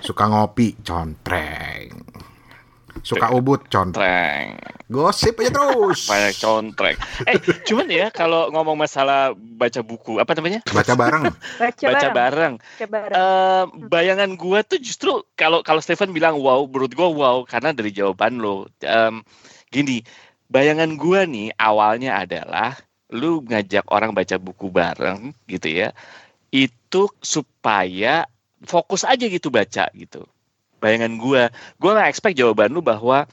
Suka 0.00 0.28
ngopi, 0.28 0.76
contreng. 0.84 1.90
Suka 3.04 3.30
ubud, 3.30 3.68
contreng. 3.70 4.58
Gosip 4.86 5.42
aja 5.42 5.50
terus. 5.50 6.06
banyak 6.10 6.34
contreng 6.38 6.96
eh 7.26 7.42
cuman 7.66 7.90
ya 7.90 8.06
kalau 8.14 8.54
ngomong 8.54 8.78
masalah 8.78 9.34
baca 9.34 9.82
buku 9.82 10.22
apa 10.22 10.30
namanya 10.38 10.62
Baca 10.70 10.94
bareng. 10.94 11.26
Baca, 11.58 11.84
baca 11.90 12.08
bareng. 12.14 12.14
bareng 12.14 12.54
Baca 12.54 12.86
bareng. 12.86 13.14
Eh, 13.18 13.64
bayangan 13.90 14.30
gua 14.38 14.62
tuh 14.62 14.78
justru 14.78 15.26
kalau 15.34 15.66
kalau 15.66 15.82
Stephen 15.82 16.14
bilang 16.14 16.38
wow 16.38 16.62
menurut 16.70 16.94
gua 16.94 17.10
wow 17.10 17.36
karena 17.42 17.74
dari 17.74 17.90
jawaban 17.90 18.38
lo 18.38 18.70
Em, 18.78 19.26
gini 19.74 20.06
bayangan 20.50 20.94
gua 20.98 21.26
nih 21.26 21.52
awalnya 21.58 22.22
adalah 22.22 22.78
lu 23.10 23.42
ngajak 23.46 23.86
orang 23.90 24.10
baca 24.10 24.34
buku 24.38 24.66
bareng 24.70 25.30
gitu 25.46 25.70
ya 25.70 25.94
itu 26.50 27.06
supaya 27.22 28.26
fokus 28.66 29.02
aja 29.06 29.26
gitu 29.26 29.50
baca 29.52 29.90
gitu. 29.94 30.24
Bayangan 30.78 31.12
gua. 31.18 31.42
Gua 31.78 31.90
nggak 31.98 32.10
expect 32.10 32.38
jawaban 32.38 32.72
lu 32.72 32.82
bahwa 32.82 33.26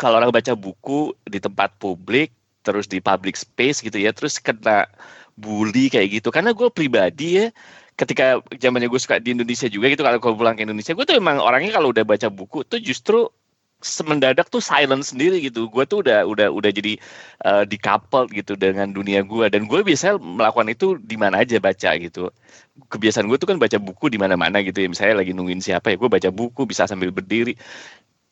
kalau 0.00 0.16
orang 0.16 0.32
baca 0.32 0.56
buku 0.56 1.12
di 1.28 1.38
tempat 1.40 1.76
publik 1.76 2.32
terus 2.60 2.88
di 2.88 3.00
public 3.00 3.36
space 3.36 3.80
gitu 3.80 3.96
ya 3.96 4.12
terus 4.12 4.36
kena 4.40 4.88
bully 5.36 5.88
kayak 5.88 6.20
gitu. 6.20 6.28
Karena 6.28 6.52
gue 6.52 6.68
pribadi 6.68 7.40
ya 7.40 7.46
ketika 7.96 8.40
zamannya 8.56 8.88
gue 8.88 9.00
suka 9.00 9.20
di 9.20 9.36
Indonesia 9.36 9.68
juga 9.68 9.92
gitu 9.92 10.00
kalau 10.00 10.16
gue 10.16 10.32
pulang 10.32 10.56
ke 10.56 10.64
Indonesia 10.64 10.96
gue 10.96 11.04
tuh 11.04 11.16
emang 11.20 11.36
orangnya 11.36 11.76
kalau 11.76 11.92
udah 11.92 12.04
baca 12.04 12.32
buku 12.32 12.64
tuh 12.64 12.80
justru 12.80 13.28
semendadak 13.80 14.48
tuh 14.52 14.60
silent 14.60 15.04
sendiri 15.04 15.40
gitu. 15.40 15.66
Gue 15.72 15.84
tuh 15.88 16.04
udah 16.04 16.28
udah 16.28 16.48
udah 16.52 16.70
jadi 16.70 17.00
uh, 17.44 17.64
decoupled 17.64 18.32
gitu 18.32 18.54
dengan 18.56 18.92
dunia 18.92 19.24
gue 19.24 19.46
dan 19.48 19.64
gue 19.64 19.80
biasanya 19.80 20.20
melakukan 20.20 20.68
itu 20.72 20.86
di 21.00 21.16
mana 21.16 21.42
aja 21.42 21.56
baca 21.58 21.90
gitu. 21.96 22.28
Kebiasaan 22.88 23.26
gue 23.28 23.38
tuh 23.40 23.48
kan 23.50 23.58
baca 23.60 23.76
buku 23.80 24.12
di 24.12 24.18
mana-mana 24.20 24.60
gitu 24.64 24.80
ya. 24.84 24.88
Misalnya 24.88 25.24
lagi 25.24 25.32
nungguin 25.32 25.64
siapa 25.64 25.92
ya 25.92 25.96
gue 25.96 26.08
baca 26.08 26.28
buku 26.32 26.68
bisa 26.68 26.84
sambil 26.84 27.10
berdiri. 27.10 27.56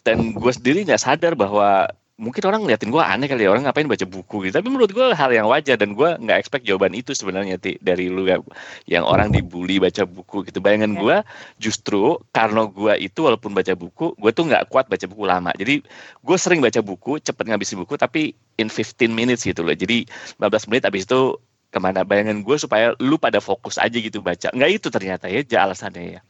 Dan 0.04 0.32
gue 0.32 0.52
sendiri 0.52 0.86
nggak 0.88 1.02
sadar 1.02 1.34
bahwa 1.36 1.90
mungkin 2.18 2.42
orang 2.50 2.66
ngeliatin 2.66 2.90
gue 2.90 2.98
aneh 2.98 3.30
kali 3.30 3.46
ya 3.46 3.50
orang 3.54 3.62
ngapain 3.62 3.86
baca 3.86 4.02
buku 4.02 4.50
gitu. 4.50 4.58
Tapi 4.58 4.66
menurut 4.66 4.90
gue 4.90 5.06
hal 5.14 5.30
yang 5.30 5.46
wajar 5.46 5.78
dan 5.78 5.94
gue 5.94 6.18
nggak 6.18 6.38
expect 6.42 6.66
jawaban 6.66 6.90
itu 6.92 7.14
sebenarnya 7.14 7.56
Ti, 7.62 7.78
dari 7.78 8.10
lu 8.10 8.26
ya, 8.26 8.42
yang 8.90 9.06
orang 9.06 9.30
dibully 9.30 9.78
baca 9.78 10.02
buku 10.02 10.42
gitu. 10.50 10.58
Bayangan 10.58 10.98
Ya. 10.98 11.00
gue 11.00 11.16
justru 11.62 12.18
karena 12.34 12.66
gue 12.66 12.92
itu 12.98 13.22
walaupun 13.22 13.54
baca 13.54 13.70
buku 13.78 14.18
gue 14.18 14.30
tuh 14.34 14.44
nggak 14.50 14.66
kuat 14.66 14.90
baca 14.90 15.06
buku 15.06 15.24
lama. 15.24 15.54
Jadi 15.54 15.80
gue 16.26 16.36
sering 16.36 16.58
baca 16.58 16.82
buku 16.82 17.22
cepet 17.22 17.44
ngabisin 17.54 17.78
buku 17.86 17.94
tapi 17.94 18.34
in 18.58 18.66
15 18.66 19.14
minutes 19.14 19.46
gitu 19.46 19.62
loh. 19.62 19.72
Jadi 19.78 20.02
15 20.42 20.68
menit 20.74 20.82
abis 20.90 21.06
itu 21.06 21.38
ke 21.70 21.78
mana? 21.78 22.02
Bayangan 22.02 22.42
gue 22.42 22.56
supaya 22.58 22.98
lu 22.98 23.14
pada 23.14 23.38
fokus 23.38 23.78
aja 23.78 23.94
gitu 23.94 24.18
baca. 24.18 24.50
Nggak 24.50 24.70
itu 24.74 24.86
ternyata 24.90 25.30
ya 25.30 25.46
alasannya 25.62 26.18
ya 26.18 26.22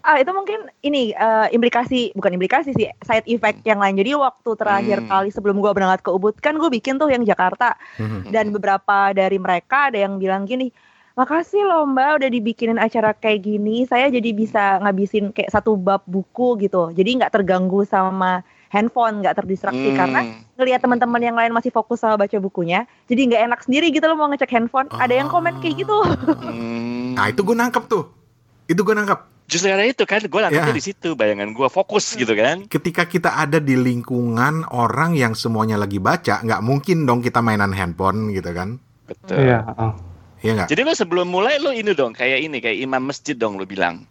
Ah 0.00 0.16
itu 0.16 0.32
mungkin 0.32 0.72
ini 0.80 1.12
eh, 1.12 1.46
implikasi 1.52 2.16
bukan 2.16 2.32
implikasi 2.34 2.72
sih 2.72 2.88
side 3.04 3.28
effect 3.28 3.60
yang 3.62 3.76
lain. 3.76 3.96
Jadi 3.96 4.16
waktu 4.16 4.50
terakhir 4.56 4.98
Hmm. 5.04 5.08
kali 5.08 5.28
sebelum 5.28 5.60
gua 5.60 5.72
berangkat 5.72 6.00
ke 6.00 6.10
Ubud 6.10 6.40
kan 6.40 6.56
gue 6.56 6.70
bikin 6.70 6.96
tuh 6.96 7.12
yang 7.12 7.20
Jakarta 7.22 7.76
Hmm. 8.00 8.28
dan 8.28 8.48
beberapa 8.50 9.12
dari 9.12 9.36
mereka 9.36 9.92
ada 9.92 10.00
yang 10.00 10.16
bilang 10.16 10.44
gini, 10.44 10.72
makasih 11.14 11.64
loh 11.64 11.84
mbak 11.84 12.22
udah 12.22 12.28
dibikinin 12.28 12.80
acara 12.80 13.12
kayak 13.12 13.44
gini, 13.44 13.84
saya 13.84 14.08
jadi 14.08 14.32
bisa 14.32 14.80
ngabisin 14.80 15.36
kayak 15.36 15.52
satu 15.52 15.76
bab 15.76 16.00
buku 16.08 16.56
gitu. 16.60 16.88
Jadi 16.90 17.20
nggak 17.20 17.36
terganggu 17.36 17.84
sama 17.84 18.40
handphone, 18.70 19.20
nggak 19.20 19.36
terdistraksi 19.36 19.92
Hmm. 19.92 19.98
karena 19.98 20.20
ngelihat 20.56 20.80
teman-teman 20.80 21.20
yang 21.20 21.36
lain 21.36 21.50
masih 21.50 21.68
fokus 21.68 22.00
sama 22.00 22.16
baca 22.16 22.38
bukunya, 22.38 22.86
jadi 23.04 23.20
nggak 23.26 23.42
enak 23.52 23.60
sendiri 23.66 23.90
gitu 23.90 24.06
loh 24.06 24.16
mau 24.16 24.30
ngecek 24.30 24.48
handphone. 24.48 24.88
Ada 24.94 25.20
yang 25.20 25.28
komen 25.28 25.60
kayak 25.60 25.84
gitu. 25.84 25.98
Hmm. 26.40 27.18
Nah 27.18 27.28
itu 27.28 27.42
gue 27.42 27.52
nangkep 27.52 27.84
tuh. 27.84 28.08
Itu 28.64 28.80
gue 28.80 28.94
nangkep. 28.94 29.39
Justru 29.50 29.66
karena 29.66 29.90
itu 29.90 30.06
kan 30.06 30.22
gue 30.22 30.40
nangkepnya 30.46 30.70
Ya. 30.70 30.78
di 30.78 30.84
situ 30.84 31.18
bayangan 31.18 31.50
gue 31.50 31.66
fokus 31.66 32.14
gitu 32.14 32.30
kan. 32.38 32.70
Ketika 32.70 33.02
kita 33.04 33.34
ada 33.34 33.58
di 33.58 33.74
lingkungan 33.74 34.62
orang 34.70 35.18
yang 35.18 35.34
semuanya 35.34 35.74
lagi 35.74 35.98
baca, 35.98 36.38
nggak 36.40 36.62
mungkin 36.62 37.02
dong 37.02 37.18
kita 37.18 37.42
mainan 37.42 37.74
handphone 37.74 38.30
gitu 38.30 38.54
kan? 38.54 38.78
Betul. 39.10 39.42
Iya. 39.42 39.66
oh. 39.74 39.92
Iya 40.40 40.52
nggak? 40.54 40.68
Jadi 40.70 40.80
lo 40.86 40.92
sebelum 40.94 41.26
mulai 41.28 41.58
lo 41.58 41.74
ini 41.74 41.92
dong 41.92 42.14
kayak 42.14 42.40
ini 42.40 42.62
kayak 42.62 42.78
imam 42.80 43.02
masjid 43.04 43.36
dong 43.36 43.58
lo 43.58 43.66
bilang 43.68 44.06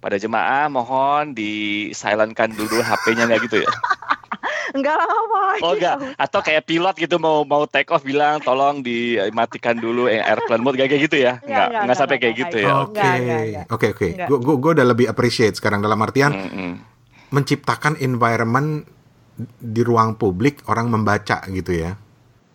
pada 0.00 0.18
jemaah 0.18 0.68
mohon 0.68 1.32
di 1.32 1.88
silentkan 1.94 2.50
dulu 2.50 2.82
HP-nya 2.82 3.30
nggak 3.30 3.40
gitu 3.48 3.62
ya? 3.64 3.70
Enggak 4.70 4.96
lama. 4.96 5.44
Oh 5.62 5.72
enggak. 5.74 5.96
Atau 6.16 6.40
kayak 6.40 6.66
pilot 6.66 6.94
gitu 6.96 7.16
mau 7.18 7.42
mau 7.42 7.66
take 7.66 7.90
off 7.90 8.06
bilang 8.06 8.38
tolong 8.40 8.80
dimatikan 8.80 9.76
dulu 9.76 10.06
eh, 10.06 10.22
airplane 10.22 10.62
mode 10.62 10.78
kayak 10.78 11.10
gitu 11.10 11.16
ya? 11.18 11.42
Enggak, 11.42 11.46
Enggak, 11.46 11.66
enggak, 11.66 11.82
enggak 11.82 11.96
sampai 11.98 12.16
enggak, 12.16 12.22
kayak 12.22 12.36
gitu 12.38 12.56
enggak, 12.56 12.70
ya. 12.70 13.62
Oke, 13.70 13.86
oke, 13.88 13.88
oke. 13.94 14.06
Gue 14.30 14.56
gue 14.56 14.70
udah 14.78 14.86
lebih 14.86 15.06
appreciate 15.10 15.54
sekarang 15.58 15.82
dalam 15.82 15.98
artian 16.00 16.32
Mm-mm. 16.32 16.70
menciptakan 17.30 17.98
environment 17.98 18.86
di 19.58 19.80
ruang 19.80 20.14
publik 20.20 20.60
orang 20.68 20.92
membaca 20.92 21.40
gitu 21.48 21.72
ya. 21.72 21.96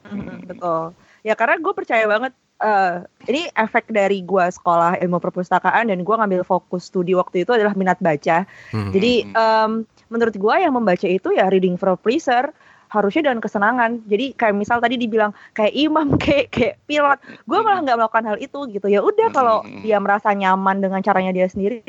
Mhm, 0.05 0.45
betul. 0.49 0.93
Ya 1.25 1.33
karena 1.33 1.57
gue 1.57 1.73
percaya 1.73 2.05
banget 2.05 2.33
eh 2.55 3.03
ini 3.27 3.51
efek 3.51 3.91
dari 3.91 4.23
gue 4.23 4.45
sekolah 4.47 4.95
ilmu 5.03 5.19
perpustakaan 5.19 5.91
dan 5.91 5.99
gue 5.99 6.15
ngambil 6.15 6.47
fokus 6.47 6.87
studi 6.87 7.11
waktu 7.11 7.43
itu 7.43 7.51
adalah 7.51 7.75
minat 7.75 7.99
baca. 7.99 8.47
Hmm. 8.71 8.95
Jadi 8.95 9.27
Hmm. 9.27 9.83
Menurut 10.07 10.35
gue 10.35 10.55
yang 10.57 10.73
membaca 10.73 11.07
itu 11.07 11.33
ya 11.33 11.49
reading 11.49 11.75
for 11.75 11.93
pleasure 11.95 12.51
harusnya 12.85 13.27
dengan 13.27 13.41
kesenangan. 13.43 14.05
Jadi 14.07 14.37
kayak 14.37 14.55
misal 14.55 14.77
tadi 14.79 14.95
dibilang 14.95 15.33
kayak 15.51 15.73
imam 15.73 16.15
kayak 16.21 16.47
kayak 16.53 16.75
pilot, 16.85 17.17
gue 17.43 17.59
malah 17.59 17.81
nggak 17.81 17.97
melakukan 17.97 18.25
hal 18.29 18.37
itu 18.39 18.59
gitu. 18.71 18.87
Ya 18.87 19.01
udah 19.01 19.27
kalau 19.33 19.57
dia 19.83 19.97
merasa 19.99 20.31
nyaman 20.31 20.79
dengan 20.79 21.01
caranya 21.03 21.33
dia 21.33 21.49
sendiri, 21.49 21.81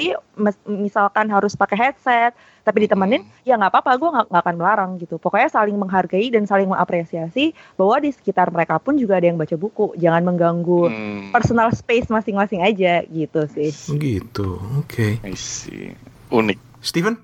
misalkan 0.66 1.28
harus 1.30 1.54
pakai 1.54 1.76
headset, 1.78 2.32
tapi 2.64 2.88
ditemenin, 2.88 3.22
ya 3.44 3.54
nggak 3.54 3.70
apa-apa, 3.70 3.92
gue 4.00 4.08
nggak 4.08 4.26
nggak 4.32 4.42
akan 4.42 4.56
melarang 4.56 4.90
gitu. 4.98 5.20
Pokoknya 5.20 5.52
saling 5.52 5.76
menghargai 5.76 6.26
dan 6.32 6.48
saling 6.48 6.66
mengapresiasi 6.66 7.52
bahwa 7.76 8.02
di 8.02 8.10
sekitar 8.10 8.50
mereka 8.50 8.80
pun 8.80 8.96
juga 8.98 9.20
ada 9.20 9.28
yang 9.30 9.38
baca 9.38 9.54
buku. 9.54 9.94
Jangan 10.00 10.24
mengganggu 10.24 10.82
Hmm. 10.86 11.30
personal 11.30 11.70
space 11.76 12.08
masing-masing 12.08 12.64
aja 12.64 13.04
gitu 13.06 13.46
sih. 13.52 13.70
Gitu, 13.94 14.58
oke. 14.80 15.20
I 15.22 15.34
see. 15.36 15.92
Unik. 16.32 16.58
Steven, 16.82 17.14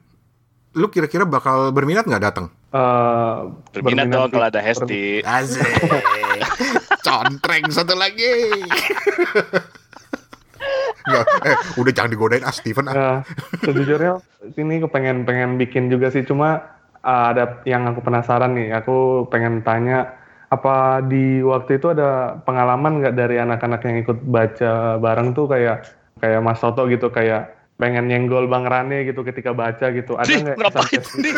lu 0.73 0.89
kira-kira 0.89 1.29
bakal 1.29 1.69
berminat 1.71 2.09
nggak 2.09 2.25
datang? 2.25 2.47
Eh, 2.73 3.37
Berminat 3.77 4.09
berminat 4.09 4.09
dong 4.09 4.29
kalau 4.33 4.47
ada 4.49 4.61
Hesti. 4.65 5.21
Asik. 5.21 5.61
Contreng 7.07 7.69
satu 7.69 7.93
lagi. 7.93 8.65
Nggak, 11.05 11.25
eh, 11.49 11.57
udah 11.77 11.93
jangan 11.93 12.11
digodain 12.11 12.45
ah 12.47 12.55
Steven 12.55 12.87
ah. 12.89 12.95
Ya, 12.95 13.09
sejujurnya 13.61 14.13
ini 14.57 14.81
kepengen 14.81 15.29
pengen 15.29 15.61
bikin 15.61 15.93
juga 15.93 16.09
sih 16.09 16.25
cuma 16.25 16.63
uh, 17.03 17.25
ada 17.35 17.61
yang 17.67 17.85
aku 17.91 18.01
penasaran 18.01 18.55
nih 18.55 18.71
aku 18.73 19.27
pengen 19.29 19.61
tanya 19.67 20.15
apa 20.53 21.03
di 21.03 21.43
waktu 21.43 21.81
itu 21.81 21.91
ada 21.91 22.39
pengalaman 22.45 23.03
nggak 23.03 23.17
dari 23.17 23.37
anak-anak 23.41 23.81
yang 23.89 23.97
ikut 24.05 24.19
baca 24.23 25.01
bareng 25.01 25.35
tuh 25.35 25.49
kayak 25.49 25.89
kayak 26.23 26.41
Mas 26.45 26.61
Toto 26.63 26.87
gitu 26.87 27.11
kayak 27.11 27.62
pengen 27.75 28.05
nyenggol 28.07 28.47
Bang 28.47 28.65
Rane 28.65 29.03
gitu 29.03 29.23
ketika 29.23 29.51
baca 29.51 29.91
gitu 29.91 30.15
ada 30.15 30.29
nggak 30.29 30.57
ngapain? 30.57 31.01
Di, 31.19 31.31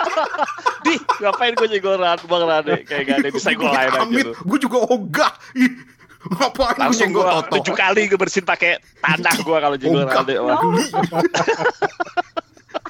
di 0.86 0.94
ngapain 1.18 1.52
gue 1.52 1.68
nyenggol 1.68 1.96
Bang 2.00 2.44
Rane? 2.44 2.74
Kayak 2.82 3.02
gak 3.04 3.16
ada 3.16 3.26
yang 3.26 3.34
bisa 3.34 3.50
gue 3.52 3.68
lain 3.68 3.90
aja 3.90 4.00
Amit, 4.00 4.26
lu. 4.26 4.32
gue 4.34 4.58
juga 4.60 4.78
ogah. 4.86 5.32
Ih, 5.54 5.72
Ngapain 6.18 6.74
gue 6.74 6.80
Langsung 6.80 7.06
nyenggol 7.06 7.22
gue 7.22 7.34
Toto? 7.36 7.52
tujuh 7.58 7.74
kali 7.74 8.00
gue 8.06 8.18
bersihin 8.18 8.44
pakai 8.44 8.72
tanah 8.98 9.34
gue 9.38 9.58
kalau 9.58 9.76
nyenggol. 9.76 10.02
Rane. 10.04 10.34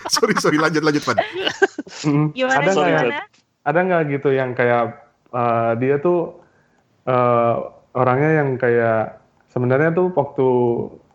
Sorry, 0.08 0.32
sorry, 0.40 0.56
lanjut, 0.56 0.80
lanjut, 0.80 1.04
Pan. 1.04 1.20
Mm, 2.00 2.32
Gimana 2.32 2.64
ada 2.64 2.70
nggak 2.72 2.88
gimana? 2.88 3.20
ada 3.60 3.78
nggak 3.84 4.02
gitu 4.08 4.28
yang 4.32 4.50
kayak 4.56 4.82
eh, 5.28 5.72
dia 5.76 5.94
tuh 6.00 6.40
eh, 7.04 7.54
orangnya 7.92 8.30
yang 8.40 8.56
kayak 8.56 9.20
sebenarnya 9.58 9.90
tuh 9.90 10.14
waktu 10.14 10.46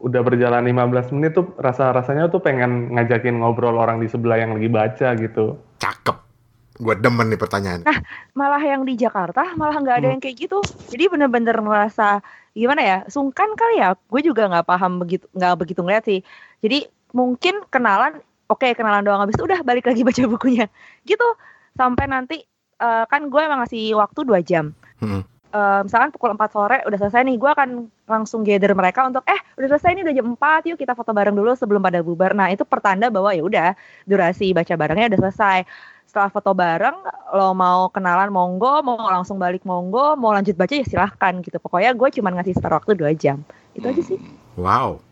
udah 0.03 0.21
berjalan 0.21 0.67
15 0.67 1.15
menit 1.15 1.31
tuh 1.31 1.55
rasa 1.55 1.95
rasanya 1.95 2.27
tuh 2.27 2.43
pengen 2.43 2.91
ngajakin 2.91 3.39
ngobrol 3.39 3.79
orang 3.79 4.03
di 4.03 4.11
sebelah 4.11 4.35
yang 4.35 4.51
lagi 4.51 4.67
baca 4.67 5.07
gitu. 5.15 5.55
Cakep. 5.79 6.19
Gue 6.83 6.99
demen 6.99 7.31
nih 7.31 7.39
pertanyaan. 7.39 7.87
Malah 8.35 8.59
yang 8.59 8.83
di 8.83 8.99
Jakarta 8.99 9.55
malah 9.55 9.79
nggak 9.79 9.95
ada 10.03 10.07
Hmm. 10.11 10.13
yang 10.17 10.21
kayak 10.21 10.35
gitu. 10.35 10.59
Jadi 10.91 11.07
bener-bener 11.07 11.55
ngerasa 11.55 12.19
gimana 12.51 12.81
ya? 12.83 12.97
Sungkan 13.07 13.55
kali 13.55 13.79
ya. 13.79 13.95
Gue 14.11 14.19
juga 14.19 14.51
nggak 14.51 14.67
paham 14.67 14.99
begitu, 14.99 15.23
nggak 15.31 15.53
begitu 15.55 15.79
ngeliat 15.79 16.03
sih. 16.03 16.19
Jadi 16.59 16.83
mungkin 17.15 17.63
kenalan, 17.71 18.19
oke 18.51 18.67
kenalan 18.75 19.07
doang 19.07 19.23
habis 19.23 19.39
itu 19.39 19.47
udah 19.47 19.63
balik 19.63 19.87
lagi 19.87 20.03
baca 20.07 20.27
bukunya. 20.27 20.67
Gitu 21.07 21.23
sampai 21.73 22.11
nanti 22.11 22.43
eh, 22.77 23.03
kan 23.07 23.31
gue 23.31 23.39
emang 23.39 23.63
ngasih 23.63 23.95
waktu 23.95 24.19
dua 24.27 24.43
jam. 24.43 24.75
Hmm. 24.99 25.23
Eh, 25.53 25.81
misalkan 25.85 26.09
pukul 26.09 26.33
4 26.33 26.49
sore 26.49 26.81
udah 26.81 26.97
selesai 26.97 27.21
nih, 27.23 27.37
gue 27.37 27.45
akan 27.45 27.69
langsung 28.09 28.41
gather 28.41 28.73
mereka 28.73 29.05
untuk 29.05 29.21
eh 29.23 29.37
udah 29.53 29.69
selesai 29.69 29.93
nih 29.93 30.01
udah 30.01 30.15
jam 30.17 30.27
4 30.33 30.65
yuk 30.65 30.81
kita 30.81 30.97
foto 30.97 31.13
bareng 31.13 31.37
dulu 31.37 31.53
sebelum 31.53 31.77
pada 31.77 32.01
bubar. 32.01 32.33
Nah 32.33 32.49
itu 32.49 32.65
pertanda 32.65 33.13
bahwa 33.13 33.29
ya 33.31 33.45
udah 33.45 33.77
durasi 34.03 34.49
baca 34.49 34.73
barengnya 34.73 35.13
udah 35.13 35.29
selesai. 35.29 35.57
Setelah 36.09 36.33
foto 36.33 36.57
bareng, 36.57 36.97
lo 37.31 37.53
mau 37.53 37.85
kenalan 37.89 38.33
monggo, 38.33 38.81
mau 38.81 38.97
langsung 38.97 39.37
balik 39.37 39.61
monggo, 39.61 40.17
mau 40.17 40.33
lanjut 40.33 40.57
baca 40.57 40.73
ya 40.73 40.81
silahkan 40.83 41.37
gitu. 41.39 41.57
Pokoknya 41.57 41.93
gue 41.93 42.09
cuma 42.11 42.33
ngasih 42.33 42.53
spare 42.53 42.73
waktu 42.73 42.97
dua 42.97 43.13
jam. 43.13 43.45
Itu 43.73 43.85
aja 43.85 44.01
sih. 44.01 44.17
Wow. 44.57 45.05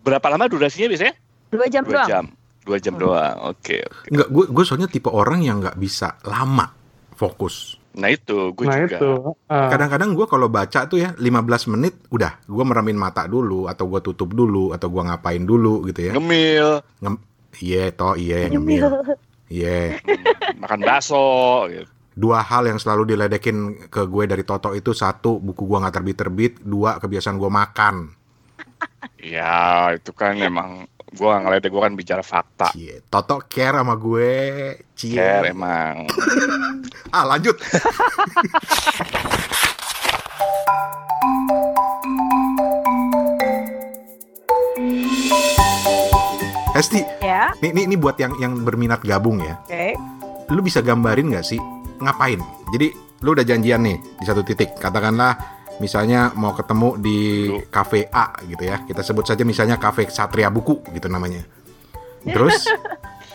Berapa 0.00 0.24
lama 0.28 0.48
durasinya 0.48 0.88
biasanya? 0.88 1.12
Dua 1.52 1.68
jam 1.68 1.84
Dua 1.84 1.92
doang. 2.00 2.08
jam. 2.08 2.24
Dua 2.64 2.76
jam 2.80 2.96
Hmm. 2.96 3.02
doang. 3.04 3.36
Oke. 3.52 3.84
oke. 3.84 4.08
Enggak, 4.08 4.28
gue 4.32 4.44
gue 4.48 4.64
soalnya 4.64 4.88
tipe 4.88 5.12
orang 5.12 5.44
yang 5.44 5.60
nggak 5.60 5.76
bisa 5.76 6.16
lama 6.24 6.72
fokus. 7.12 7.83
Nah 7.94 8.10
itu 8.10 8.50
gue 8.52 8.64
nah 8.66 8.78
juga. 8.82 8.98
itu. 8.98 9.10
eh, 9.46 9.68
Kadang-kadang 9.70 10.10
gue 10.18 10.26
kalau 10.26 10.50
baca 10.50 10.80
tuh 10.90 10.98
ya 10.98 11.14
15 11.14 11.72
menit 11.78 11.94
udah 12.10 12.42
gue 12.42 12.64
meremin 12.66 12.98
mata 12.98 13.30
dulu 13.30 13.70
atau 13.70 13.86
gue 13.86 14.00
tutup 14.02 14.34
dulu 14.34 14.74
atau 14.74 14.90
gue 14.90 15.02
ngapain 15.06 15.42
dulu 15.42 15.86
gitu 15.86 16.10
ya. 16.10 16.12
Ngemil, 16.14 16.82
Iya 17.54 17.94
toh 17.94 18.18
iya 18.18 18.50
yang 18.50 18.58
ngemil. 18.58 18.82
Iya. 19.46 20.02
makan 20.62 20.80
bakso. 20.82 21.22
Gitu. 21.70 21.86
Dua 22.14 22.42
hal 22.42 22.70
yang 22.70 22.78
selalu 22.78 23.14
diledekin 23.14 23.90
ke 23.90 24.06
gue 24.06 24.24
dari 24.26 24.42
Toto 24.42 24.70
itu 24.70 24.94
satu 24.94 25.38
buku 25.38 25.66
gue 25.66 25.78
nggak 25.82 25.94
terbit-terbit, 25.94 26.52
dua 26.62 26.98
kebiasaan 26.98 27.38
gue 27.38 27.50
makan. 27.50 27.94
Ya 29.18 29.90
itu 29.94 30.10
kan 30.12 30.36
emang 30.38 30.86
gue 31.14 31.30
ngeledek 31.30 31.70
gue 31.70 31.78
kan 31.80 31.94
bicara 31.94 32.22
fakta. 32.22 32.74
Cie, 32.74 33.06
Toto 33.06 33.38
care 33.46 33.78
sama 33.78 33.94
gue. 33.94 34.34
Cie. 34.92 35.14
Care 35.14 35.54
emang. 35.54 36.04
Ah 37.14 37.22
lanjut. 37.22 37.54
Hesti, 46.74 47.06
Ya, 47.22 47.54
ini, 47.62 47.70
ini, 47.70 47.80
ini 47.94 47.96
buat 47.96 48.18
yang 48.18 48.34
yang 48.42 48.66
berminat 48.66 48.98
gabung 49.06 49.38
ya. 49.38 49.54
oke. 49.62 49.94
Lu 50.50 50.60
bisa 50.60 50.82
gambarin 50.82 51.30
nggak 51.32 51.46
sih 51.46 51.56
ngapain? 52.02 52.42
Jadi 52.74 52.90
lu 53.22 53.32
udah 53.32 53.46
janjian 53.46 53.80
nih 53.80 53.96
di 53.96 54.24
satu 54.26 54.42
titik. 54.42 54.74
Katakanlah 54.76 55.38
misalnya 55.78 56.30
mau 56.34 56.52
ketemu 56.52 56.88
di 56.96 57.18
Lu. 57.46 57.58
cafe 57.68 58.06
A 58.08 58.34
gitu 58.44 58.62
ya. 58.62 58.82
Kita 58.82 59.00
sebut 59.00 59.24
saja 59.24 59.42
misalnya 59.42 59.76
cafe 59.76 60.06
Satria 60.06 60.48
Buku 60.48 60.82
gitu 60.90 61.06
namanya. 61.06 61.42
Terus 62.22 62.64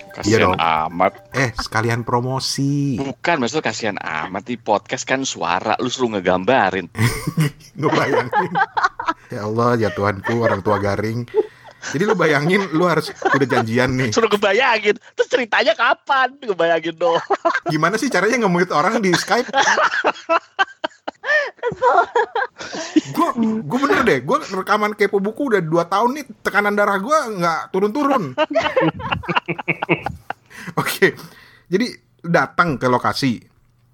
Kasihan 0.10 0.52
dong. 0.52 0.58
amat. 0.58 1.32
eh 1.32 1.54
sekalian 1.54 2.02
promosi. 2.02 2.98
Bukan 2.98 3.40
maksudnya 3.40 3.66
kasihan 3.66 3.98
amat 4.02 4.44
di 4.44 4.58
podcast 4.58 5.06
kan 5.06 5.22
suara 5.22 5.78
lu 5.78 5.88
suruh 5.88 6.12
ngegambarin. 6.12 6.90
Ngebayangin. 7.80 8.52
ya 9.30 9.46
Allah, 9.46 9.78
ya 9.78 9.90
Tuhanku, 9.90 10.42
orang 10.42 10.60
tua 10.60 10.76
garing. 10.76 11.24
Jadi 11.80 12.04
lu 12.04 12.12
bayangin 12.12 12.68
lu 12.76 12.84
harus 12.84 13.08
udah 13.08 13.48
janjian 13.48 13.96
nih. 13.96 14.12
Suruh 14.12 14.28
ngebayangin. 14.28 15.00
Terus 15.16 15.30
ceritanya 15.30 15.72
kapan? 15.72 16.36
Ngebayangin 16.36 16.96
dong. 16.98 17.22
Gimana 17.70 17.96
sih 17.96 18.12
caranya 18.12 18.44
nge-mute 18.44 18.74
orang 18.74 19.00
di 19.00 19.14
Skype? 19.14 19.48
gue 23.16 23.30
gue 23.64 23.80
bener 23.80 24.02
deh 24.08 24.20
gue 24.24 24.38
rekaman 24.56 24.96
kepo 24.96 25.20
buku 25.20 25.54
udah 25.54 25.62
dua 25.62 25.84
tahun 25.86 26.20
nih 26.20 26.26
tekanan 26.42 26.76
darah 26.76 27.00
gue 27.00 27.18
nggak 27.40 27.72
turun-turun. 27.76 28.36
Oke 30.82 31.16
jadi 31.70 31.88
datang 32.24 32.80
ke 32.80 32.88
lokasi 32.90 33.44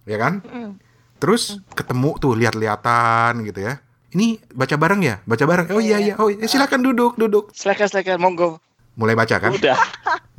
ya 0.06 0.18
kan? 0.22 0.42
Mm. 0.46 0.74
terus 1.16 1.64
ketemu 1.74 2.12
tuh 2.22 2.38
lihat-lihatan 2.38 3.42
gitu 3.48 3.66
ya. 3.66 3.82
Ini 4.16 4.40
baca 4.56 4.76
bareng 4.80 5.02
ya? 5.04 5.16
Baca 5.28 5.44
bareng? 5.44 5.68
Oh 5.76 5.84
iya 5.84 6.00
iya. 6.00 6.16
Oh 6.16 6.32
iya. 6.32 6.48
silakan 6.48 6.80
duduk 6.86 7.20
duduk. 7.20 7.52
Silakan 7.52 7.88
silakan. 7.92 8.18
Monggo. 8.22 8.50
mulai 8.96 9.12
baca 9.12 9.36
kan? 9.44 9.52
Udah. 9.52 9.76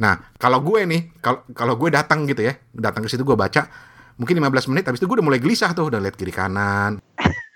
Nah, 0.00 0.32
kalau 0.40 0.64
gue 0.64 0.80
nih, 0.88 1.12
kalau 1.20 1.44
kalau 1.52 1.76
gue 1.76 1.92
datang 1.92 2.24
gitu 2.24 2.40
ya, 2.44 2.56
datang 2.72 3.04
ke 3.04 3.08
situ 3.12 3.24
gue 3.24 3.36
baca, 3.36 3.68
mungkin 4.16 4.36
15 4.36 4.70
menit 4.70 4.84
habis 4.84 4.98
itu 4.98 5.06
gue 5.06 5.16
udah 5.16 5.26
mulai 5.26 5.38
gelisah 5.38 5.70
tuh, 5.70 5.88
udah 5.88 6.00
lihat 6.00 6.16
kiri 6.16 6.30
kanan, 6.30 7.00